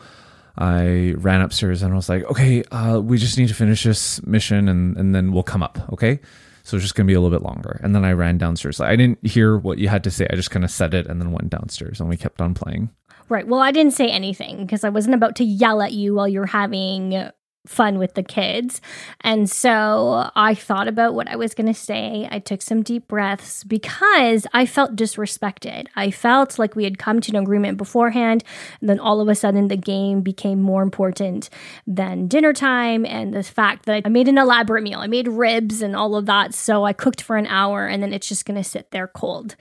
I 0.59 1.13
ran 1.17 1.41
upstairs 1.41 1.81
and 1.81 1.93
I 1.93 1.95
was 1.95 2.09
like, 2.09 2.25
okay, 2.25 2.63
uh, 2.65 2.99
we 2.99 3.17
just 3.17 3.37
need 3.37 3.47
to 3.47 3.53
finish 3.53 3.83
this 3.83 4.21
mission 4.25 4.67
and, 4.67 4.97
and 4.97 5.15
then 5.15 5.31
we'll 5.31 5.41
come 5.41 5.63
up. 5.63 5.79
Okay. 5.93 6.19
So 6.63 6.75
it's 6.75 6.83
just 6.83 6.95
going 6.95 7.07
to 7.07 7.11
be 7.11 7.15
a 7.15 7.21
little 7.21 7.35
bit 7.35 7.43
longer. 7.43 7.79
And 7.81 7.95
then 7.95 8.03
I 8.03 8.11
ran 8.11 8.37
downstairs. 8.37 8.81
I 8.81 8.95
didn't 8.95 9.25
hear 9.25 9.57
what 9.57 9.77
you 9.77 9.87
had 9.87 10.03
to 10.03 10.11
say. 10.11 10.27
I 10.29 10.35
just 10.35 10.51
kind 10.51 10.65
of 10.65 10.69
said 10.69 10.93
it 10.93 11.07
and 11.07 11.21
then 11.21 11.31
went 11.31 11.49
downstairs 11.49 11.99
and 12.01 12.09
we 12.09 12.17
kept 12.17 12.41
on 12.41 12.53
playing. 12.53 12.89
Right. 13.29 13.47
Well, 13.47 13.61
I 13.61 13.71
didn't 13.71 13.93
say 13.93 14.09
anything 14.09 14.57
because 14.65 14.83
I 14.83 14.89
wasn't 14.89 15.15
about 15.15 15.37
to 15.37 15.45
yell 15.45 15.81
at 15.81 15.93
you 15.93 16.15
while 16.15 16.27
you're 16.27 16.45
having 16.45 17.29
fun 17.69 17.99
with 17.99 18.15
the 18.15 18.23
kids. 18.23 18.81
And 19.21 19.47
so 19.47 20.31
I 20.35 20.55
thought 20.55 20.87
about 20.87 21.13
what 21.13 21.27
I 21.27 21.35
was 21.35 21.53
going 21.53 21.67
to 21.67 21.73
say. 21.79 22.27
I 22.31 22.39
took 22.39 22.63
some 22.63 22.81
deep 22.81 23.07
breaths 23.07 23.63
because 23.63 24.47
I 24.51 24.65
felt 24.65 24.95
disrespected. 24.95 25.85
I 25.95 26.09
felt 26.09 26.57
like 26.57 26.75
we 26.75 26.83
had 26.83 26.97
come 26.97 27.21
to 27.21 27.31
an 27.31 27.43
agreement 27.43 27.77
beforehand. 27.77 28.43
And 28.79 28.89
then 28.89 28.99
all 28.99 29.21
of 29.21 29.27
a 29.27 29.35
sudden, 29.35 29.67
the 29.67 29.77
game 29.77 30.21
became 30.21 30.59
more 30.59 30.81
important 30.81 31.51
than 31.85 32.27
dinner 32.27 32.53
time 32.53 33.05
and 33.05 33.35
the 33.35 33.43
fact 33.43 33.85
that 33.85 34.01
I 34.03 34.09
made 34.09 34.27
an 34.27 34.39
elaborate 34.39 34.81
meal. 34.81 34.99
I 34.99 35.07
made 35.07 35.27
ribs 35.27 35.83
and 35.83 35.95
all 35.95 36.15
of 36.15 36.25
that. 36.25 36.55
So 36.55 36.85
I 36.85 36.93
cooked 36.93 37.21
for 37.21 37.37
an 37.37 37.45
hour 37.45 37.85
and 37.85 38.01
then 38.01 38.13
it's 38.13 38.27
just 38.27 38.47
going 38.47 38.61
to 38.61 38.67
sit 38.67 38.89
there 38.89 39.07
cold. 39.07 39.55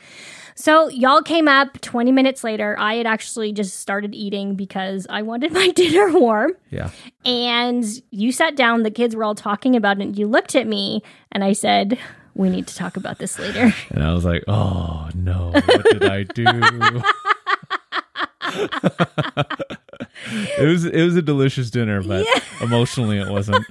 So 0.58 0.88
y'all 0.88 1.22
came 1.22 1.46
up 1.46 1.80
20 1.82 2.10
minutes 2.10 2.42
later. 2.42 2.74
I 2.80 2.94
had 2.94 3.06
actually 3.06 3.52
just 3.52 3.78
started 3.78 4.12
eating 4.12 4.56
because 4.56 5.06
I 5.08 5.22
wanted 5.22 5.52
my 5.60 5.68
dinner 5.68 6.10
warm. 6.18 6.54
Yeah. 6.70 6.90
And 7.24 7.84
you 8.10 8.32
sat 8.32 8.56
down, 8.56 8.82
the 8.82 8.90
kids 8.90 9.14
were 9.14 9.22
all 9.22 9.36
talking 9.36 9.76
about 9.76 10.00
it, 10.00 10.02
and 10.02 10.18
you 10.18 10.26
looked 10.26 10.56
at 10.56 10.66
me 10.66 11.04
and 11.30 11.44
I 11.44 11.52
said, 11.52 11.96
We 12.34 12.50
need 12.50 12.66
to 12.66 12.74
talk 12.74 12.96
about 12.96 13.18
this 13.18 13.38
later. 13.38 13.72
And 13.90 14.02
I 14.02 14.12
was 14.12 14.24
like, 14.24 14.42
oh 14.48 15.08
no, 15.14 15.52
what 15.52 15.84
did 15.84 16.04
I 16.04 16.24
do? 16.24 17.02
it 20.58 20.66
was 20.66 20.84
it 20.84 21.02
was 21.02 21.16
a 21.16 21.22
delicious 21.22 21.70
dinner, 21.70 22.02
but 22.02 22.26
emotionally 22.60 23.18
it 23.18 23.28
wasn't. 23.28 23.64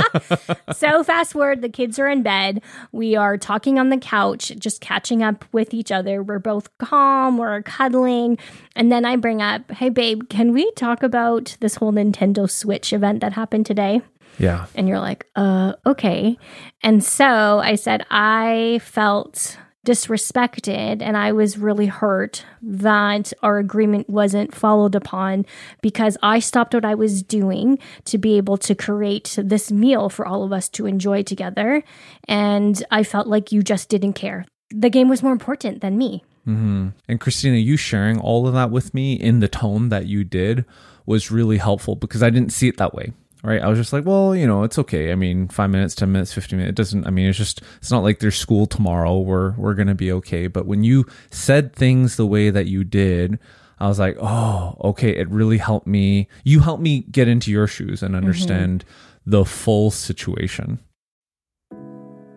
so 0.72 1.02
fast 1.04 1.32
forward, 1.32 1.62
the 1.62 1.68
kids 1.68 1.98
are 1.98 2.08
in 2.08 2.22
bed. 2.22 2.62
We 2.92 3.16
are 3.16 3.36
talking 3.36 3.78
on 3.78 3.90
the 3.90 3.98
couch, 3.98 4.52
just 4.58 4.80
catching 4.80 5.22
up 5.22 5.44
with 5.52 5.74
each 5.74 5.92
other. 5.92 6.22
We're 6.22 6.38
both 6.38 6.76
calm, 6.78 7.38
we're 7.38 7.62
cuddling. 7.62 8.38
And 8.74 8.90
then 8.90 9.04
I 9.04 9.16
bring 9.16 9.42
up, 9.42 9.70
Hey 9.70 9.88
babe, 9.88 10.28
can 10.28 10.52
we 10.52 10.70
talk 10.72 11.02
about 11.02 11.56
this 11.60 11.76
whole 11.76 11.92
Nintendo 11.92 12.50
Switch 12.50 12.92
event 12.92 13.20
that 13.20 13.32
happened 13.32 13.66
today? 13.66 14.02
Yeah. 14.38 14.66
And 14.74 14.88
you're 14.88 15.00
like, 15.00 15.26
uh, 15.36 15.74
okay. 15.84 16.38
And 16.82 17.04
so 17.04 17.60
I 17.60 17.74
said, 17.74 18.04
I 18.10 18.80
felt 18.82 19.58
disrespected 19.86 21.02
and 21.02 21.16
I 21.16 21.32
was 21.32 21.58
really 21.58 21.86
hurt 21.86 22.44
that 22.62 23.32
our 23.42 23.58
agreement 23.58 24.08
wasn't 24.08 24.54
followed 24.54 24.94
upon 24.94 25.44
because 25.80 26.16
I 26.22 26.38
stopped 26.38 26.74
what 26.74 26.84
I 26.84 26.94
was 26.94 27.22
doing 27.22 27.78
to 28.04 28.18
be 28.18 28.36
able 28.36 28.56
to 28.58 28.74
create 28.74 29.36
this 29.42 29.72
meal 29.72 30.08
for 30.08 30.26
all 30.26 30.44
of 30.44 30.52
us 30.52 30.68
to 30.70 30.86
enjoy 30.86 31.24
together. 31.24 31.82
And 32.28 32.82
I 32.90 33.02
felt 33.02 33.26
like 33.26 33.50
you 33.50 33.62
just 33.62 33.88
didn't 33.88 34.12
care. 34.12 34.46
The 34.70 34.90
game 34.90 35.08
was 35.08 35.22
more 35.22 35.32
important 35.32 35.80
than 35.80 35.98
me. 35.98 36.22
Mm-hmm. 36.46 36.88
And 37.08 37.20
Christina, 37.20 37.56
you 37.56 37.76
sharing 37.76 38.20
all 38.20 38.46
of 38.46 38.54
that 38.54 38.70
with 38.70 38.94
me 38.94 39.14
in 39.14 39.40
the 39.40 39.48
tone 39.48 39.88
that 39.88 40.06
you 40.06 40.22
did 40.22 40.64
was 41.06 41.32
really 41.32 41.58
helpful 41.58 41.96
because 41.96 42.22
I 42.22 42.30
didn't 42.30 42.52
see 42.52 42.68
it 42.68 42.76
that 42.76 42.94
way 42.94 43.12
right? 43.42 43.60
I 43.60 43.68
was 43.68 43.78
just 43.78 43.92
like, 43.92 44.04
well, 44.04 44.34
you 44.34 44.46
know, 44.46 44.62
it's 44.62 44.78
okay. 44.78 45.12
I 45.12 45.14
mean, 45.14 45.48
five 45.48 45.70
minutes, 45.70 45.94
10 45.94 46.10
minutes, 46.12 46.32
15 46.32 46.58
minutes, 46.58 46.70
it 46.70 46.76
doesn't, 46.76 47.06
I 47.06 47.10
mean, 47.10 47.28
it's 47.28 47.38
just, 47.38 47.60
it's 47.78 47.90
not 47.90 48.02
like 48.02 48.20
there's 48.20 48.36
school 48.36 48.66
tomorrow. 48.66 49.18
We're, 49.18 49.52
we're 49.52 49.74
going 49.74 49.88
to 49.88 49.94
be 49.94 50.12
okay. 50.12 50.46
But 50.46 50.66
when 50.66 50.84
you 50.84 51.06
said 51.30 51.74
things 51.74 52.16
the 52.16 52.26
way 52.26 52.50
that 52.50 52.66
you 52.66 52.84
did, 52.84 53.38
I 53.78 53.88
was 53.88 53.98
like, 53.98 54.16
oh, 54.20 54.76
okay. 54.84 55.10
It 55.10 55.28
really 55.28 55.58
helped 55.58 55.86
me. 55.86 56.28
You 56.44 56.60
helped 56.60 56.82
me 56.82 57.00
get 57.10 57.28
into 57.28 57.50
your 57.50 57.66
shoes 57.66 58.02
and 58.02 58.14
understand 58.14 58.84
mm-hmm. 58.84 59.30
the 59.30 59.44
full 59.44 59.90
situation. 59.90 60.78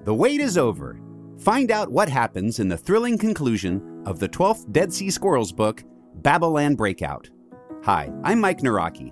The 0.06 0.14
wait 0.14 0.40
is 0.40 0.58
over. 0.58 1.00
Find 1.38 1.70
out 1.70 1.92
what 1.92 2.10
happens 2.10 2.60
in 2.60 2.68
the 2.68 2.78
thrilling 2.78 3.18
conclusion 3.18 4.04
of 4.06 4.20
the 4.20 4.30
12th 4.30 4.72
Dead 4.72 4.94
Sea 4.94 5.10
Squirrels 5.10 5.52
book, 5.52 5.84
Babylon 6.16 6.76
Breakout. 6.76 7.30
Hi, 7.84 8.12
I'm 8.24 8.40
Mike 8.40 8.60
Nawrocki, 8.60 9.12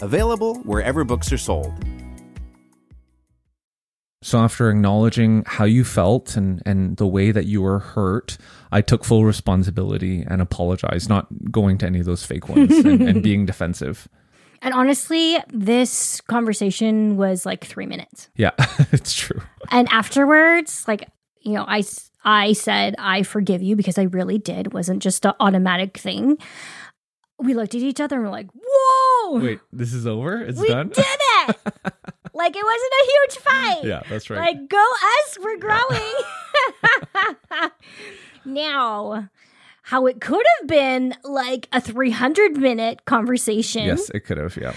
Available 0.00 0.56
wherever 0.60 1.04
books 1.04 1.32
are 1.32 1.38
sold. 1.38 1.72
So 4.22 4.38
after 4.38 4.68
acknowledging 4.68 5.44
how 5.46 5.64
you 5.64 5.84
felt 5.84 6.36
and, 6.36 6.62
and 6.66 6.96
the 6.96 7.06
way 7.06 7.30
that 7.30 7.46
you 7.46 7.62
were 7.62 7.78
hurt, 7.78 8.36
I 8.72 8.80
took 8.80 9.04
full 9.04 9.24
responsibility 9.24 10.24
and 10.28 10.42
apologized, 10.42 11.08
not 11.08 11.28
going 11.50 11.78
to 11.78 11.86
any 11.86 12.00
of 12.00 12.06
those 12.06 12.24
fake 12.24 12.48
ones 12.48 12.76
and, 12.78 13.00
and 13.08 13.22
being 13.22 13.46
defensive. 13.46 14.08
And 14.60 14.74
honestly, 14.74 15.38
this 15.52 16.20
conversation 16.22 17.16
was 17.16 17.46
like 17.46 17.64
three 17.64 17.86
minutes. 17.86 18.28
Yeah, 18.34 18.50
it's 18.92 19.14
true. 19.14 19.40
And 19.70 19.88
afterwards, 19.90 20.84
like, 20.88 21.08
you 21.42 21.52
know, 21.52 21.64
I, 21.66 21.84
I 22.24 22.54
said, 22.54 22.96
I 22.98 23.22
forgive 23.22 23.62
you 23.62 23.76
because 23.76 23.98
I 23.98 24.02
really 24.02 24.38
did. 24.38 24.66
It 24.66 24.74
wasn't 24.74 25.00
just 25.00 25.24
an 25.24 25.34
automatic 25.38 25.96
thing 25.96 26.38
we 27.38 27.54
looked 27.54 27.74
at 27.74 27.82
each 27.82 28.00
other 28.00 28.16
and 28.16 28.24
we're 28.24 28.30
like, 28.30 28.48
Wait, 29.26 29.60
this 29.72 29.92
is 29.92 30.06
over? 30.06 30.40
It's 30.40 30.58
we 30.58 30.68
done? 30.68 30.88
did 30.88 31.04
it! 31.06 31.56
like 32.34 32.56
it 32.56 32.64
wasn't 32.64 32.92
a 32.92 33.04
huge 33.04 33.36
fight. 33.38 33.84
Yeah, 33.84 34.02
that's 34.08 34.30
right. 34.30 34.40
Like, 34.40 34.68
go 34.68 34.84
us, 35.16 35.38
we're 35.40 35.58
growing. 35.58 36.14
Now, 38.44 39.28
how 39.82 40.06
it 40.06 40.22
could 40.22 40.44
have 40.58 40.68
been 40.68 41.14
like 41.22 41.68
a 41.70 41.82
300 41.82 42.56
minute 42.56 43.04
conversation. 43.04 43.84
Yes, 43.84 44.10
it 44.14 44.20
could 44.20 44.38
have, 44.38 44.56
yeah 44.56 44.72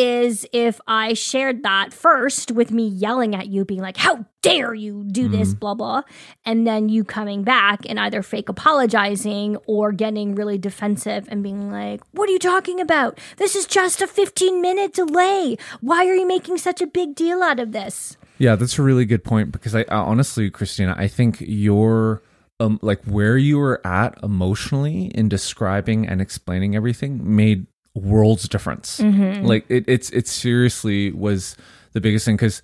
is 0.00 0.46
if 0.52 0.80
I 0.86 1.14
shared 1.14 1.62
that 1.62 1.92
first 1.92 2.50
with 2.50 2.70
me 2.70 2.86
yelling 2.86 3.34
at 3.34 3.48
you, 3.48 3.64
being 3.64 3.80
like, 3.80 3.96
How 3.96 4.24
dare 4.42 4.74
you 4.74 5.04
do 5.04 5.28
this, 5.28 5.50
mm-hmm. 5.50 5.58
blah, 5.58 5.74
blah. 5.74 6.02
And 6.44 6.66
then 6.66 6.88
you 6.88 7.04
coming 7.04 7.44
back 7.44 7.80
and 7.88 7.98
either 8.00 8.22
fake 8.22 8.48
apologizing 8.48 9.56
or 9.66 9.92
getting 9.92 10.34
really 10.34 10.58
defensive 10.58 11.26
and 11.28 11.42
being 11.42 11.70
like, 11.70 12.00
What 12.12 12.28
are 12.28 12.32
you 12.32 12.38
talking 12.38 12.80
about? 12.80 13.18
This 13.36 13.54
is 13.54 13.66
just 13.66 14.02
a 14.02 14.06
15 14.06 14.60
minute 14.60 14.94
delay. 14.94 15.56
Why 15.80 16.06
are 16.06 16.14
you 16.14 16.26
making 16.26 16.58
such 16.58 16.80
a 16.80 16.86
big 16.86 17.14
deal 17.14 17.42
out 17.42 17.60
of 17.60 17.72
this? 17.72 18.16
Yeah, 18.38 18.56
that's 18.56 18.78
a 18.78 18.82
really 18.82 19.04
good 19.04 19.22
point 19.22 19.52
because 19.52 19.74
I, 19.74 19.82
I 19.82 19.96
honestly, 19.96 20.50
Christina, 20.50 20.94
I 20.98 21.06
think 21.06 21.36
your 21.40 22.22
um, 22.62 22.78
like 22.82 23.02
where 23.04 23.36
you 23.36 23.58
were 23.58 23.84
at 23.86 24.18
emotionally 24.22 25.06
in 25.14 25.28
describing 25.28 26.06
and 26.06 26.20
explaining 26.20 26.76
everything 26.76 27.36
made 27.36 27.66
world's 27.94 28.48
difference. 28.48 29.00
Mm-hmm. 29.00 29.46
Like 29.46 29.64
it, 29.68 29.84
it's 29.86 30.10
it 30.10 30.28
seriously 30.28 31.12
was 31.12 31.56
the 31.92 32.00
biggest 32.00 32.24
thing 32.24 32.36
because 32.36 32.62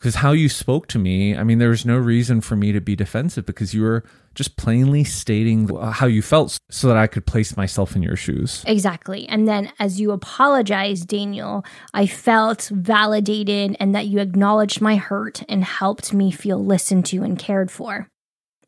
because 0.00 0.16
how 0.16 0.32
you 0.32 0.48
spoke 0.48 0.86
to 0.88 0.98
me, 0.98 1.36
I 1.36 1.44
mean, 1.44 1.58
there 1.58 1.68
was 1.68 1.84
no 1.84 1.98
reason 1.98 2.40
for 2.40 2.56
me 2.56 2.72
to 2.72 2.80
be 2.80 2.96
defensive 2.96 3.44
because 3.44 3.74
you 3.74 3.82
were 3.82 4.02
just 4.34 4.56
plainly 4.56 5.04
stating 5.04 5.68
how 5.92 6.06
you 6.06 6.22
felt 6.22 6.56
so 6.70 6.88
that 6.88 6.96
I 6.96 7.06
could 7.06 7.26
place 7.26 7.54
myself 7.54 7.94
in 7.94 8.02
your 8.02 8.16
shoes. 8.16 8.64
Exactly. 8.66 9.28
And 9.28 9.46
then 9.46 9.70
as 9.78 10.00
you 10.00 10.12
apologized, 10.12 11.06
Daniel, 11.06 11.66
I 11.92 12.06
felt 12.06 12.70
validated 12.72 13.76
and 13.78 13.94
that 13.94 14.06
you 14.06 14.20
acknowledged 14.20 14.80
my 14.80 14.96
hurt 14.96 15.42
and 15.50 15.64
helped 15.64 16.14
me 16.14 16.30
feel 16.30 16.64
listened 16.64 17.04
to 17.06 17.22
and 17.22 17.38
cared 17.38 17.70
for. 17.70 18.08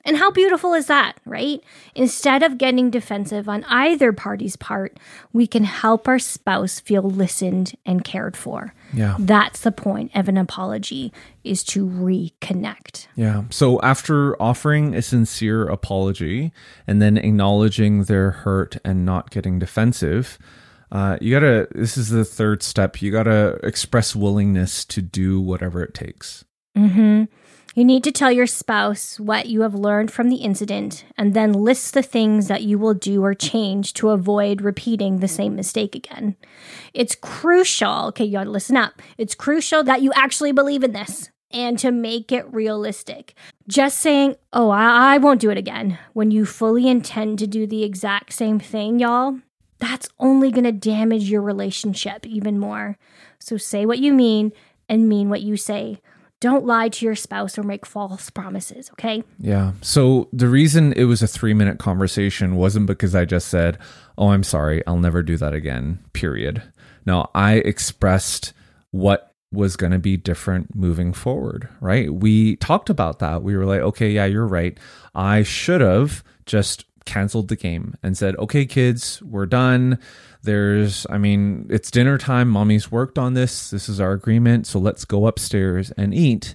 And 0.04 0.16
how 0.16 0.30
beautiful 0.30 0.74
is 0.74 0.86
that, 0.86 1.18
right? 1.24 1.62
Instead 1.94 2.42
of 2.42 2.58
getting 2.58 2.90
defensive 2.90 3.48
on 3.48 3.64
either 3.64 4.12
party's 4.12 4.56
part, 4.56 4.98
we 5.32 5.46
can 5.46 5.64
help 5.64 6.08
our 6.08 6.18
spouse 6.18 6.80
feel 6.80 7.02
listened 7.02 7.74
and 7.86 8.04
cared 8.04 8.36
for. 8.36 8.74
Yeah. 8.92 9.16
That's 9.18 9.60
the 9.60 9.72
point 9.72 10.10
of 10.14 10.28
an 10.28 10.36
apology 10.36 11.12
is 11.44 11.62
to 11.64 11.86
reconnect. 11.86 13.06
Yeah. 13.14 13.44
So 13.50 13.80
after 13.82 14.40
offering 14.42 14.94
a 14.94 15.02
sincere 15.02 15.68
apology 15.68 16.52
and 16.86 17.00
then 17.00 17.16
acknowledging 17.16 18.04
their 18.04 18.30
hurt 18.32 18.76
and 18.84 19.04
not 19.04 19.30
getting 19.30 19.58
defensive, 19.58 20.38
uh, 20.90 21.16
you 21.20 21.32
gotta, 21.32 21.68
this 21.72 21.96
is 21.96 22.10
the 22.10 22.24
third 22.24 22.62
step. 22.62 23.00
You 23.00 23.10
gotta 23.12 23.58
express 23.62 24.14
willingness 24.16 24.84
to 24.86 25.00
do 25.00 25.40
whatever 25.40 25.82
it 25.82 25.94
takes. 25.94 26.44
Mm-hmm. 26.76 27.24
You 27.74 27.86
need 27.86 28.04
to 28.04 28.12
tell 28.12 28.30
your 28.30 28.46
spouse 28.46 29.18
what 29.18 29.46
you 29.46 29.62
have 29.62 29.74
learned 29.74 30.10
from 30.10 30.28
the 30.28 30.36
incident 30.36 31.06
and 31.16 31.32
then 31.32 31.54
list 31.54 31.94
the 31.94 32.02
things 32.02 32.48
that 32.48 32.62
you 32.62 32.78
will 32.78 32.92
do 32.92 33.24
or 33.24 33.32
change 33.32 33.94
to 33.94 34.10
avoid 34.10 34.60
repeating 34.60 35.18
the 35.18 35.28
same 35.28 35.56
mistake 35.56 35.94
again. 35.94 36.36
It's 36.92 37.14
crucial, 37.14 38.08
okay, 38.08 38.26
you 38.26 38.32
gotta 38.32 38.50
listen 38.50 38.76
up. 38.76 39.00
It's 39.16 39.34
crucial 39.34 39.82
that 39.84 40.02
you 40.02 40.12
actually 40.14 40.52
believe 40.52 40.84
in 40.84 40.92
this 40.92 41.30
and 41.50 41.78
to 41.78 41.90
make 41.90 42.30
it 42.30 42.52
realistic. 42.52 43.34
Just 43.66 44.00
saying, 44.00 44.36
oh, 44.52 44.68
I, 44.68 45.14
I 45.14 45.18
won't 45.18 45.40
do 45.40 45.50
it 45.50 45.56
again, 45.56 45.98
when 46.12 46.30
you 46.30 46.44
fully 46.44 46.88
intend 46.88 47.38
to 47.38 47.46
do 47.46 47.66
the 47.66 47.84
exact 47.84 48.34
same 48.34 48.58
thing, 48.58 48.98
y'all, 48.98 49.38
that's 49.78 50.10
only 50.18 50.50
gonna 50.50 50.72
damage 50.72 51.30
your 51.30 51.40
relationship 51.40 52.26
even 52.26 52.58
more. 52.58 52.98
So 53.38 53.56
say 53.56 53.86
what 53.86 53.98
you 53.98 54.12
mean 54.12 54.52
and 54.90 55.08
mean 55.08 55.30
what 55.30 55.40
you 55.40 55.56
say. 55.56 56.02
Don't 56.42 56.66
lie 56.66 56.88
to 56.88 57.04
your 57.04 57.14
spouse 57.14 57.56
or 57.56 57.62
make 57.62 57.86
false 57.86 58.28
promises, 58.28 58.90
okay? 58.94 59.22
Yeah. 59.38 59.74
So 59.80 60.28
the 60.32 60.48
reason 60.48 60.92
it 60.94 61.04
was 61.04 61.22
a 61.22 61.28
three 61.28 61.54
minute 61.54 61.78
conversation 61.78 62.56
wasn't 62.56 62.86
because 62.86 63.14
I 63.14 63.24
just 63.24 63.46
said, 63.46 63.78
Oh, 64.18 64.30
I'm 64.30 64.42
sorry, 64.42 64.84
I'll 64.84 64.98
never 64.98 65.22
do 65.22 65.36
that 65.36 65.54
again, 65.54 66.00
period. 66.14 66.60
No, 67.06 67.28
I 67.32 67.54
expressed 67.54 68.54
what 68.90 69.32
was 69.52 69.76
going 69.76 69.92
to 69.92 70.00
be 70.00 70.16
different 70.16 70.74
moving 70.74 71.12
forward, 71.12 71.68
right? 71.80 72.12
We 72.12 72.56
talked 72.56 72.90
about 72.90 73.20
that. 73.20 73.44
We 73.44 73.56
were 73.56 73.64
like, 73.64 73.82
okay, 73.82 74.10
yeah, 74.10 74.24
you're 74.24 74.44
right. 74.44 74.76
I 75.14 75.44
should 75.44 75.80
have 75.80 76.24
just 76.44 76.86
canceled 77.04 77.48
the 77.48 77.56
game 77.56 77.94
and 78.02 78.18
said, 78.18 78.34
okay, 78.36 78.66
kids, 78.66 79.22
we're 79.22 79.46
done. 79.46 80.00
There's, 80.42 81.06
I 81.08 81.18
mean, 81.18 81.66
it's 81.70 81.90
dinner 81.90 82.18
time. 82.18 82.48
Mommy's 82.48 82.90
worked 82.90 83.18
on 83.18 83.34
this. 83.34 83.70
This 83.70 83.88
is 83.88 84.00
our 84.00 84.12
agreement. 84.12 84.66
So 84.66 84.78
let's 84.78 85.04
go 85.04 85.26
upstairs 85.26 85.90
and 85.92 86.12
eat. 86.12 86.54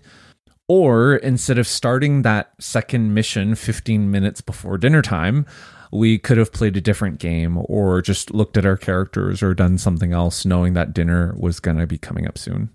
Or 0.67 1.15
instead 1.15 1.58
of 1.58 1.67
starting 1.67 2.23
that 2.23 2.52
second 2.60 3.13
mission 3.13 3.56
15 3.56 4.12
minutes 4.12 4.41
before 4.41 4.78
dinner 4.78 5.02
time, 5.02 5.45
we 5.91 6.17
could 6.17 6.38
have 6.38 6.52
played 6.52 6.76
a 6.76 6.82
different 6.82 7.19
game 7.19 7.58
or 7.65 8.02
just 8.02 8.34
looked 8.34 8.58
at 8.58 8.65
our 8.65 8.76
characters 8.76 9.41
or 9.41 9.54
done 9.54 9.78
something 9.78 10.12
else 10.12 10.45
knowing 10.45 10.73
that 10.73 10.93
dinner 10.93 11.34
was 11.38 11.62
going 11.62 11.78
to 11.78 11.88
be 11.88 11.97
coming 11.97 12.28
up 12.28 12.38
soon. 12.38 12.69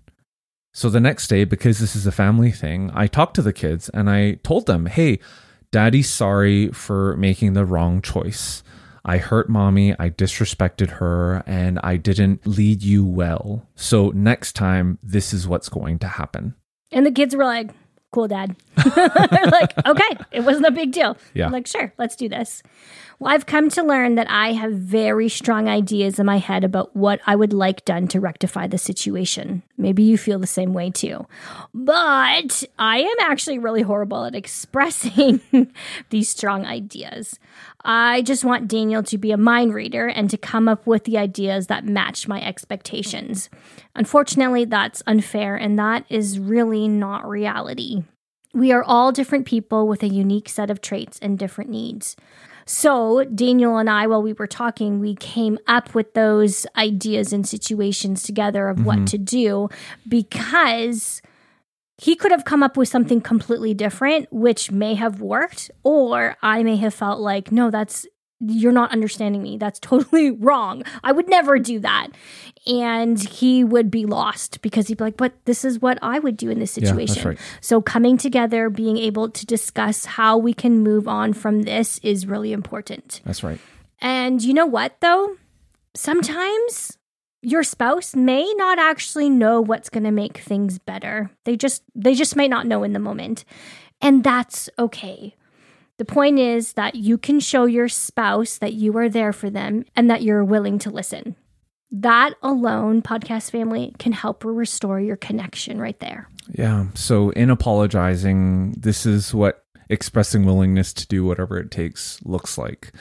So 0.73 0.89
the 0.89 0.99
next 0.99 1.27
day, 1.27 1.43
because 1.43 1.77
this 1.77 1.95
is 1.95 2.07
a 2.07 2.11
family 2.11 2.51
thing, 2.51 2.89
I 2.95 3.05
talked 3.05 3.35
to 3.35 3.43
the 3.43 3.53
kids 3.53 3.89
and 3.89 4.09
I 4.09 4.39
told 4.43 4.65
them, 4.65 4.87
hey, 4.87 5.19
daddy's 5.71 6.09
sorry 6.09 6.69
for 6.69 7.15
making 7.17 7.53
the 7.53 7.65
wrong 7.65 8.01
choice. 8.01 8.63
I 9.05 9.17
hurt 9.17 9.49
mommy, 9.49 9.93
I 9.99 10.09
disrespected 10.09 10.91
her, 10.91 11.43
and 11.45 11.79
I 11.83 11.97
didn't 11.97 12.47
lead 12.47 12.83
you 12.83 13.05
well. 13.05 13.67
So 13.75 14.09
next 14.09 14.53
time, 14.53 14.97
this 15.03 15.33
is 15.33 15.47
what's 15.47 15.69
going 15.69 15.99
to 15.99 16.07
happen. 16.07 16.55
And 16.91 17.05
the 17.05 17.11
kids 17.11 17.35
were 17.35 17.43
like, 17.45 17.71
cool, 18.13 18.27
dad. 18.27 18.55
like, 18.85 19.73
okay, 19.85 20.17
it 20.31 20.41
wasn't 20.41 20.65
a 20.65 20.71
big 20.71 20.91
deal. 20.91 21.17
Yeah. 21.33 21.47
I'm 21.47 21.51
like, 21.51 21.67
sure, 21.67 21.93
let's 21.97 22.15
do 22.15 22.29
this. 22.29 22.63
Well, 23.19 23.33
I've 23.33 23.45
come 23.45 23.69
to 23.69 23.83
learn 23.83 24.15
that 24.15 24.29
I 24.29 24.53
have 24.53 24.73
very 24.73 25.29
strong 25.29 25.69
ideas 25.69 26.19
in 26.19 26.25
my 26.25 26.37
head 26.37 26.63
about 26.63 26.95
what 26.95 27.19
I 27.25 27.35
would 27.35 27.53
like 27.53 27.85
done 27.85 28.07
to 28.09 28.19
rectify 28.19 28.67
the 28.67 28.77
situation. 28.77 29.63
Maybe 29.77 30.03
you 30.03 30.17
feel 30.17 30.39
the 30.39 30.47
same 30.47 30.73
way 30.73 30.89
too. 30.89 31.25
But 31.73 32.63
I 32.77 32.99
am 32.99 33.15
actually 33.31 33.59
really 33.59 33.81
horrible 33.81 34.25
at 34.25 34.35
expressing 34.43 35.41
these 36.09 36.29
strong 36.29 36.65
ideas. 36.65 37.39
I 37.85 38.21
just 38.21 38.45
want 38.45 38.67
Daniel 38.67 39.03
to 39.03 39.17
be 39.17 39.31
a 39.31 39.37
mind 39.37 39.73
reader 39.73 40.07
and 40.07 40.29
to 40.29 40.37
come 40.37 40.67
up 40.67 40.87
with 40.87 41.03
the 41.03 41.17
ideas 41.17 41.67
that 41.67 41.85
match 41.85 42.27
my 42.27 42.41
expectations. 42.41 43.49
Unfortunately, 43.95 44.65
that's 44.65 45.03
unfair, 45.05 45.55
and 45.55 45.77
that 45.77 46.05
is 46.09 46.39
really 46.39 46.87
not 46.87 47.27
reality. 47.27 48.03
We 48.53 48.71
are 48.71 48.83
all 48.83 49.11
different 49.11 49.45
people 49.45 49.87
with 49.87 50.03
a 50.03 50.07
unique 50.07 50.49
set 50.49 50.69
of 50.69 50.81
traits 50.81 51.19
and 51.21 51.37
different 51.37 51.69
needs. 51.69 52.15
So, 52.65 53.25
Daniel 53.25 53.77
and 53.77 53.89
I, 53.89 54.07
while 54.07 54.21
we 54.21 54.33
were 54.33 54.47
talking, 54.47 54.99
we 54.99 55.15
came 55.15 55.59
up 55.67 55.93
with 55.93 56.13
those 56.13 56.65
ideas 56.77 57.33
and 57.33 57.47
situations 57.47 58.23
together 58.23 58.69
of 58.69 58.85
what 58.85 58.97
mm-hmm. 58.97 59.05
to 59.05 59.17
do 59.17 59.69
because 60.07 61.21
he 61.97 62.15
could 62.15 62.31
have 62.31 62.45
come 62.45 62.63
up 62.63 62.77
with 62.77 62.89
something 62.89 63.21
completely 63.21 63.73
different, 63.73 64.31
which 64.31 64.71
may 64.71 64.95
have 64.95 65.21
worked, 65.21 65.71
or 65.83 66.37
I 66.41 66.63
may 66.63 66.77
have 66.77 66.93
felt 66.93 67.19
like, 67.19 67.51
no, 67.51 67.69
that's 67.69 68.07
you're 68.47 68.71
not 68.71 68.91
understanding 68.91 69.41
me. 69.41 69.57
That's 69.57 69.79
totally 69.79 70.31
wrong. 70.39 70.83
I 71.03 71.11
would 71.11 71.29
never 71.29 71.59
do 71.59 71.79
that. 71.79 72.07
And 72.67 73.21
he 73.21 73.63
would 73.63 73.91
be 73.91 74.05
lost 74.05 74.61
because 74.61 74.87
he'd 74.87 74.97
be 74.97 75.03
like, 75.03 75.17
but 75.17 75.33
this 75.45 75.65
is 75.65 75.81
what 75.81 75.99
I 76.01 76.19
would 76.19 76.37
do 76.37 76.49
in 76.49 76.59
this 76.59 76.77
Yeah, 76.77 76.89
situation. 76.89 77.27
right. 77.29 77.39
So 77.61 77.81
coming 77.81 78.17
together, 78.17 78.69
being 78.69 78.97
able 78.97 79.29
to 79.29 79.45
discuss 79.45 80.05
how 80.05 80.37
we 80.37 80.53
can 80.53 80.79
move 80.79 81.07
on 81.07 81.33
from 81.33 81.63
this 81.63 81.99
is 81.99 82.25
really 82.25 82.53
important. 82.53 83.21
That's 83.25 83.43
right. 83.43 83.59
And 83.99 84.41
you 84.41 84.53
know 84.53 84.65
what, 84.65 84.95
though? 85.01 85.35
Sometimes 85.95 86.97
your 87.41 87.63
spouse 87.63 88.15
may 88.15 88.51
not 88.55 88.79
actually 88.79 89.29
know 89.29 89.61
what's 89.61 89.89
going 89.89 90.03
to 90.03 90.11
make 90.11 90.37
things 90.37 90.79
better. 90.79 91.29
They 91.45 91.55
just 91.55 91.83
they 91.95 92.13
just 92.15 92.35
might 92.35 92.49
not 92.49 92.65
know 92.67 92.83
in 92.83 92.93
the 92.93 92.99
moment. 92.99 93.45
And 94.01 94.23
that's 94.23 94.69
okay. 94.77 95.35
The 96.03 96.13
point 96.13 96.37
is 96.37 96.73
that 96.73 96.95
you 96.95 97.17
can 97.17 97.39
show 97.39 97.63
your 97.63 97.87
spouse 97.87 98.57
that 98.57 98.73
you 98.73 98.97
are 98.97 99.07
there 99.07 99.31
for 99.31 99.49
them 99.49 99.85
and 99.95 100.09
that 100.09 100.21
you're 100.21 100.43
willing 100.43 100.77
to 100.79 100.89
listen. 100.89 101.37
That 101.91 102.33
alone, 102.43 103.01
podcast 103.01 103.51
family, 103.51 103.95
can 103.99 104.11
help 104.11 104.43
restore 104.43 104.99
your 104.99 105.15
connection 105.15 105.79
right 105.79 105.97
there. 106.01 106.27
Yeah. 106.51 106.87
So, 106.93 107.29
in 107.29 107.49
apologizing, 107.49 108.73
this 108.73 109.05
is 109.05 109.33
what 109.33 109.63
expressing 109.89 110.43
willingness 110.43 110.91
to 110.91 111.07
do 111.07 111.23
whatever 111.23 111.57
it 111.57 111.71
takes 111.71 112.19
looks 112.25 112.57
like. 112.57 112.91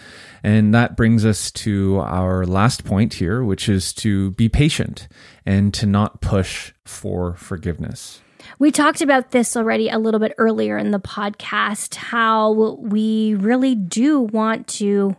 And 0.45 0.73
that 0.73 0.97
brings 0.97 1.25
us 1.25 1.51
to 1.51 1.99
our 1.99 2.47
last 2.47 2.85
point 2.85 3.15
here, 3.15 3.43
which 3.43 3.69
is 3.69 3.93
to 3.95 4.31
be 4.33 4.49
patient 4.49 5.09
and 5.45 5.75
to 5.75 5.87
not 5.87 6.21
push 6.21 6.73
for 6.85 7.35
forgiveness. 7.35 8.21
We 8.59 8.71
talked 8.71 9.01
about 9.01 9.31
this 9.31 9.57
already 9.57 9.89
a 9.89 9.99
little 9.99 10.21
bit 10.21 10.35
earlier 10.39 10.79
in 10.79 10.91
the 10.91 11.01
podcast 11.01 11.95
how 11.95 12.77
we 12.79 13.35
really 13.35 13.75
do 13.75 14.21
want 14.21 14.67
to 14.69 15.17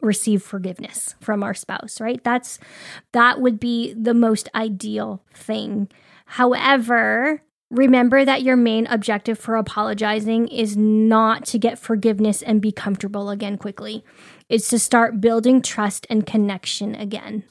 receive 0.00 0.42
forgiveness 0.42 1.14
from 1.20 1.42
our 1.42 1.54
spouse, 1.54 2.00
right? 2.00 2.22
That's 2.22 2.58
that 3.12 3.40
would 3.40 3.58
be 3.58 3.94
the 3.94 4.14
most 4.14 4.48
ideal 4.54 5.22
thing. 5.32 5.88
However, 6.26 7.42
remember 7.70 8.24
that 8.24 8.42
your 8.42 8.56
main 8.56 8.86
objective 8.86 9.38
for 9.38 9.56
apologizing 9.56 10.48
is 10.48 10.76
not 10.76 11.44
to 11.46 11.58
get 11.58 11.78
forgiveness 11.78 12.42
and 12.42 12.60
be 12.60 12.72
comfortable 12.72 13.30
again 13.30 13.56
quickly. 13.56 14.04
It's 14.48 14.68
to 14.68 14.78
start 14.78 15.20
building 15.20 15.62
trust 15.62 16.06
and 16.10 16.26
connection 16.26 16.94
again. 16.94 17.44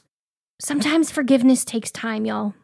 Sometimes 0.60 1.10
forgiveness 1.10 1.64
takes 1.64 1.90
time, 1.90 2.24
y'all. 2.24 2.54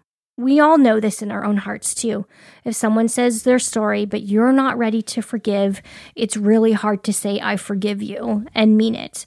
We 0.41 0.59
all 0.59 0.79
know 0.79 1.01
this 1.01 1.21
in 1.21 1.31
our 1.31 1.45
own 1.45 1.59
hearts 1.59 1.95
too. 1.95 2.25
If 2.65 2.75
someone 2.75 3.09
says 3.09 3.43
they're 3.43 3.59
sorry, 3.59 4.07
but 4.07 4.23
you're 4.23 4.53
not 4.53 4.79
ready 4.79 5.03
to 5.03 5.21
forgive, 5.21 5.83
it's 6.17 6.35
really 6.35 6.73
hard 6.73 7.05
to 7.05 7.13
say, 7.13 7.39
I 7.43 7.59
forgive 7.59 8.03
you, 8.03 8.47
and 8.55 8.75
mean 8.75 8.95
it. 8.95 9.27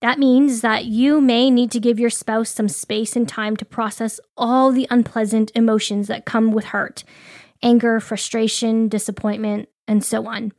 That 0.00 0.20
means 0.20 0.60
that 0.60 0.84
you 0.84 1.20
may 1.20 1.50
need 1.50 1.72
to 1.72 1.80
give 1.80 1.98
your 1.98 2.08
spouse 2.08 2.50
some 2.50 2.68
space 2.68 3.16
and 3.16 3.28
time 3.28 3.56
to 3.56 3.64
process 3.64 4.20
all 4.36 4.70
the 4.70 4.86
unpleasant 4.90 5.50
emotions 5.56 6.06
that 6.06 6.24
come 6.24 6.52
with 6.52 6.66
hurt 6.66 7.02
anger, 7.60 7.98
frustration, 7.98 8.86
disappointment, 8.88 9.68
and 9.88 10.04
so 10.04 10.28
on. 10.28 10.52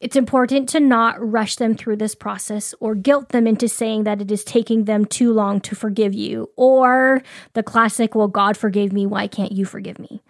It's 0.00 0.16
important 0.16 0.68
to 0.70 0.80
not 0.80 1.16
rush 1.20 1.56
them 1.56 1.76
through 1.76 1.96
this 1.96 2.14
process 2.14 2.74
or 2.80 2.94
guilt 2.94 3.28
them 3.30 3.46
into 3.46 3.68
saying 3.68 4.04
that 4.04 4.22
it 4.22 4.30
is 4.30 4.42
taking 4.44 4.84
them 4.86 5.04
too 5.04 5.30
long 5.32 5.60
to 5.60 5.74
forgive 5.74 6.14
you, 6.14 6.50
or 6.56 7.22
the 7.52 7.62
classic, 7.62 8.14
well, 8.14 8.28
God 8.28 8.56
forgave 8.56 8.92
me, 8.94 9.04
why 9.06 9.26
can't 9.26 9.52
you 9.52 9.66
forgive 9.66 9.98
me? 9.98 10.22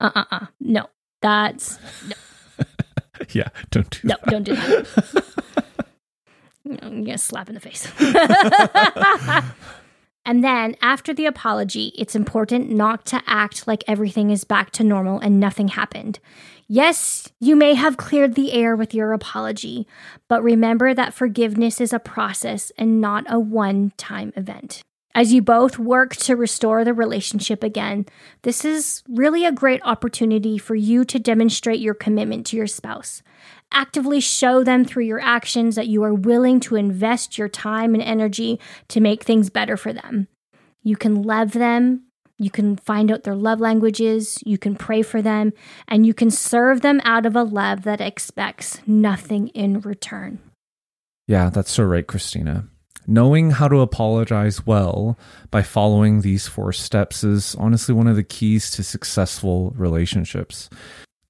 Uh 0.00 0.12
uh 0.14 0.24
uh. 0.30 0.46
No, 0.60 0.86
that's, 1.20 1.78
No. 2.08 2.14
Yeah. 3.30 3.48
Don't 3.70 3.90
do 3.90 3.98
no, 4.04 4.14
don't 4.28 4.44
do 4.44 4.54
that. 4.54 5.24
I'm 6.82 7.02
gonna 7.02 7.18
slap 7.18 7.48
in 7.48 7.54
the 7.54 7.60
face. 7.60 7.90
and 10.24 10.44
then 10.44 10.76
after 10.82 11.12
the 11.12 11.26
apology, 11.26 11.92
it's 11.98 12.14
important 12.14 12.70
not 12.70 13.04
to 13.06 13.20
act 13.26 13.66
like 13.66 13.82
everything 13.88 14.30
is 14.30 14.44
back 14.44 14.70
to 14.72 14.84
normal 14.84 15.18
and 15.18 15.40
nothing 15.40 15.68
happened. 15.68 16.20
Yes, 16.70 17.26
you 17.40 17.56
may 17.56 17.72
have 17.72 17.96
cleared 17.96 18.34
the 18.34 18.52
air 18.52 18.76
with 18.76 18.92
your 18.92 19.14
apology, 19.14 19.86
but 20.28 20.42
remember 20.42 20.92
that 20.92 21.14
forgiveness 21.14 21.80
is 21.80 21.94
a 21.94 21.98
process 21.98 22.70
and 22.76 23.00
not 23.00 23.24
a 23.26 23.40
one 23.40 23.92
time 23.96 24.34
event. 24.36 24.82
As 25.14 25.32
you 25.32 25.40
both 25.40 25.78
work 25.78 26.14
to 26.16 26.36
restore 26.36 26.84
the 26.84 26.92
relationship 26.92 27.64
again, 27.64 28.04
this 28.42 28.66
is 28.66 29.02
really 29.08 29.46
a 29.46 29.50
great 29.50 29.80
opportunity 29.82 30.58
for 30.58 30.74
you 30.74 31.06
to 31.06 31.18
demonstrate 31.18 31.80
your 31.80 31.94
commitment 31.94 32.46
to 32.48 32.56
your 32.58 32.66
spouse. 32.66 33.22
Actively 33.72 34.20
show 34.20 34.62
them 34.62 34.84
through 34.84 35.04
your 35.04 35.20
actions 35.20 35.74
that 35.74 35.88
you 35.88 36.04
are 36.04 36.14
willing 36.14 36.60
to 36.60 36.76
invest 36.76 37.38
your 37.38 37.48
time 37.48 37.94
and 37.94 38.02
energy 38.02 38.60
to 38.88 39.00
make 39.00 39.24
things 39.24 39.48
better 39.48 39.78
for 39.78 39.94
them. 39.94 40.28
You 40.82 40.96
can 40.96 41.22
love 41.22 41.52
them, 41.52 42.07
you 42.38 42.50
can 42.50 42.76
find 42.76 43.10
out 43.10 43.24
their 43.24 43.34
love 43.34 43.60
languages, 43.60 44.38
you 44.46 44.56
can 44.56 44.76
pray 44.76 45.02
for 45.02 45.20
them, 45.20 45.52
and 45.88 46.06
you 46.06 46.14
can 46.14 46.30
serve 46.30 46.80
them 46.80 47.00
out 47.04 47.26
of 47.26 47.34
a 47.34 47.42
love 47.42 47.82
that 47.82 48.00
expects 48.00 48.80
nothing 48.86 49.48
in 49.48 49.80
return. 49.80 50.38
Yeah, 51.26 51.50
that's 51.50 51.72
so 51.72 51.84
right, 51.84 52.06
Christina. 52.06 52.68
Knowing 53.06 53.52
how 53.52 53.68
to 53.68 53.80
apologize 53.80 54.66
well 54.66 55.18
by 55.50 55.62
following 55.62 56.20
these 56.20 56.46
four 56.46 56.72
steps 56.72 57.24
is 57.24 57.54
honestly 57.56 57.94
one 57.94 58.06
of 58.06 58.16
the 58.16 58.22
keys 58.22 58.70
to 58.70 58.82
successful 58.82 59.72
relationships. 59.76 60.68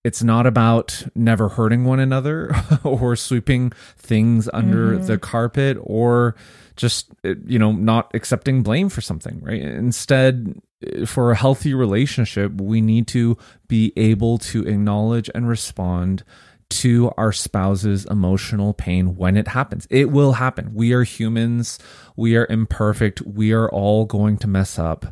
It's 0.05 0.23
not 0.23 0.47
about 0.47 1.05
never 1.15 1.49
hurting 1.49 1.85
one 1.85 2.01
another 2.01 2.55
or 2.85 3.17
sweeping 3.17 3.73
things 3.97 4.49
under 4.53 4.97
the 4.97 5.19
carpet 5.19 5.77
or 5.81 6.37
just 6.77 7.11
uh, 7.25 7.35
you 7.45 7.59
know 7.59 7.73
not 7.73 8.11
accepting 8.15 8.63
blame 8.63 8.89
for 8.89 9.01
something, 9.01 9.41
right? 9.43 9.61
Instead, 9.61 10.61
uh, 10.87 11.05
for 11.05 11.31
a 11.33 11.37
healthy 11.37 11.75
relationship, 11.75 12.53
we 12.61 12.81
need 12.81 13.07
to 13.09 13.37
be 13.67 13.93
able 13.97 14.39
to 14.39 14.63
acknowledge 14.67 15.29
and 15.35 15.49
respond 15.49 16.25
to 16.71 17.11
our 17.17 17.33
spouse's 17.33 18.05
emotional 18.07 18.75
pain 18.75 19.17
when 19.17 19.37
it 19.37 19.49
happens. 19.49 19.87
It 19.91 20.11
will 20.11 20.33
happen. 20.33 20.75
We 20.75 20.93
are 20.93 21.03
humans. 21.03 21.79
We 22.17 22.37
are 22.37 22.47
imperfect. 22.49 23.23
We 23.23 23.53
are 23.53 23.71
all 23.71 24.05
going 24.05 24.37
to 24.39 24.47
mess 24.47 24.79
up. 24.79 25.07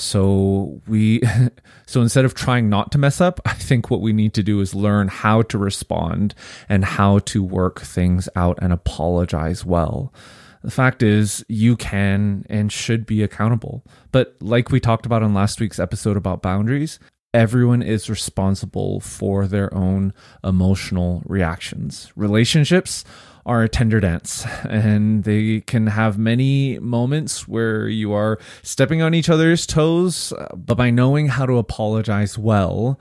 So 0.00 0.80
we 0.86 1.22
so 1.86 2.00
instead 2.00 2.24
of 2.24 2.34
trying 2.34 2.68
not 2.68 2.90
to 2.92 2.98
mess 2.98 3.20
up, 3.20 3.40
I 3.44 3.52
think 3.52 3.90
what 3.90 4.00
we 4.00 4.12
need 4.12 4.34
to 4.34 4.42
do 4.42 4.60
is 4.60 4.74
learn 4.74 5.08
how 5.08 5.42
to 5.42 5.58
respond 5.58 6.34
and 6.68 6.84
how 6.84 7.18
to 7.20 7.42
work 7.42 7.80
things 7.80 8.28
out 8.34 8.58
and 8.62 8.72
apologize 8.72 9.64
well. 9.64 10.12
The 10.62 10.70
fact 10.70 11.02
is, 11.02 11.44
you 11.48 11.76
can 11.76 12.44
and 12.50 12.70
should 12.70 13.06
be 13.06 13.22
accountable. 13.22 13.84
But 14.12 14.36
like 14.40 14.70
we 14.70 14.80
talked 14.80 15.06
about 15.06 15.22
on 15.22 15.32
last 15.32 15.60
week's 15.60 15.78
episode 15.78 16.18
about 16.18 16.42
boundaries, 16.42 16.98
everyone 17.32 17.82
is 17.82 18.10
responsible 18.10 19.00
for 19.00 19.46
their 19.46 19.72
own 19.74 20.12
emotional 20.44 21.22
reactions. 21.24 22.12
Relationships 22.14 23.04
are 23.46 23.62
a 23.62 23.68
tender 23.68 24.00
dance. 24.00 24.46
And 24.64 25.24
they 25.24 25.60
can 25.62 25.88
have 25.88 26.18
many 26.18 26.78
moments 26.78 27.48
where 27.48 27.88
you 27.88 28.12
are 28.12 28.38
stepping 28.62 29.02
on 29.02 29.14
each 29.14 29.28
other's 29.28 29.66
toes, 29.66 30.32
uh, 30.32 30.48
but 30.54 30.76
by 30.76 30.90
knowing 30.90 31.28
how 31.28 31.46
to 31.46 31.58
apologize 31.58 32.38
well, 32.38 32.98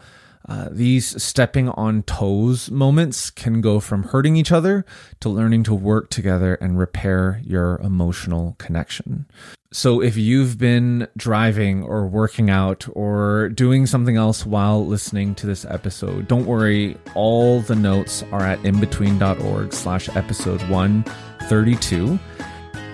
Uh, 0.50 0.68
these 0.72 1.22
stepping 1.22 1.70
on 1.70 2.02
toes 2.04 2.72
moments 2.72 3.30
can 3.30 3.62
go 3.62 3.80
from 3.80 4.02
hurting 4.02 4.36
each 4.36 4.52
other 4.52 4.84
to 5.20 5.30
learning 5.30 5.62
to 5.64 5.76
work 5.76 6.10
together 6.10 6.56
and 6.56 6.80
repair 6.80 7.40
your 7.46 7.80
emotional 7.82 8.56
connection. 8.58 9.28
So 9.72 10.02
if 10.02 10.18
you've 10.18 10.58
been 10.58 11.08
driving 11.16 11.84
or 11.84 12.08
working 12.08 12.50
out 12.50 12.88
or 12.94 13.50
doing 13.50 13.86
something 13.86 14.18
else 14.18 14.44
while 14.44 14.84
listening 14.84 15.36
to 15.36 15.46
this 15.46 15.66
episode, 15.66 16.28
don't 16.28 16.48
worry. 16.48 16.98
All 17.14 17.62
the 17.62 17.76
notes 17.76 18.24
are 18.32 18.42
at 18.42 18.58
inbetween.org 18.64 19.72
slash 19.72 20.10
episode 20.16 20.64
132. 20.64 22.18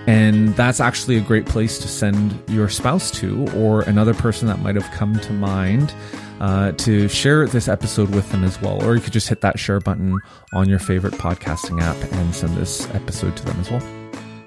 And 0.06 0.54
that's 0.56 0.78
actually 0.78 1.16
a 1.16 1.22
great 1.22 1.46
place 1.46 1.78
to 1.78 1.88
send 1.88 2.38
your 2.50 2.68
spouse 2.68 3.10
to 3.12 3.48
or 3.56 3.80
another 3.82 4.12
person 4.12 4.46
that 4.48 4.60
might 4.60 4.74
have 4.74 4.88
come 4.92 5.18
to 5.20 5.32
mind 5.32 5.94
uh, 6.40 6.72
to 6.72 7.08
share 7.08 7.46
this 7.46 7.68
episode 7.68 8.14
with 8.14 8.30
them 8.30 8.44
as 8.44 8.60
well. 8.60 8.82
Or 8.84 8.94
you 8.94 9.00
could 9.00 9.12
just 9.12 9.28
hit 9.28 9.40
that 9.40 9.58
share 9.58 9.80
button 9.80 10.18
on 10.52 10.68
your 10.68 10.78
favorite 10.78 11.14
podcasting 11.14 11.80
app 11.80 11.96
and 12.12 12.34
send 12.34 12.56
this 12.56 12.88
episode 12.94 13.36
to 13.36 13.44
them 13.44 13.58
as 13.60 13.70
well. 13.70 13.82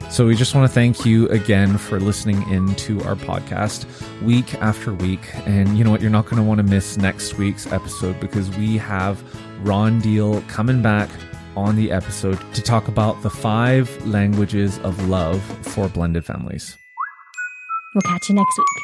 So 0.10 0.26
we 0.26 0.36
just 0.36 0.56
want 0.56 0.68
to 0.68 0.74
thank 0.74 1.06
you 1.06 1.28
again 1.30 1.78
for 1.78 2.00
listening 2.00 2.42
in 2.50 2.74
to 2.76 3.00
our 3.04 3.16
podcast 3.16 3.86
week 4.24 4.56
after 4.56 4.92
week. 4.92 5.22
And 5.46 5.78
you 5.78 5.84
know 5.84 5.92
what? 5.92 6.02
You're 6.02 6.10
not 6.10 6.26
going 6.26 6.38
to 6.38 6.44
want 6.44 6.58
to 6.58 6.64
miss 6.64 6.98
next 6.98 7.38
week's 7.38 7.72
episode 7.72 8.20
because 8.20 8.50
we 8.58 8.78
have 8.78 9.24
Ron 9.64 10.00
Deal 10.00 10.42
coming 10.48 10.82
back 10.82 11.10
on 11.56 11.76
the 11.76 11.92
episode 11.92 12.40
to 12.56 12.62
talk 12.62 12.88
about 12.88 13.22
the 13.22 13.30
five 13.30 14.04
languages 14.08 14.80
of 14.80 15.08
love 15.08 15.44
for 15.68 15.88
blended 15.90 16.26
families. 16.26 16.76
We'll 17.94 18.02
catch 18.02 18.30
you 18.30 18.36
next 18.36 18.58
week. 18.58 18.84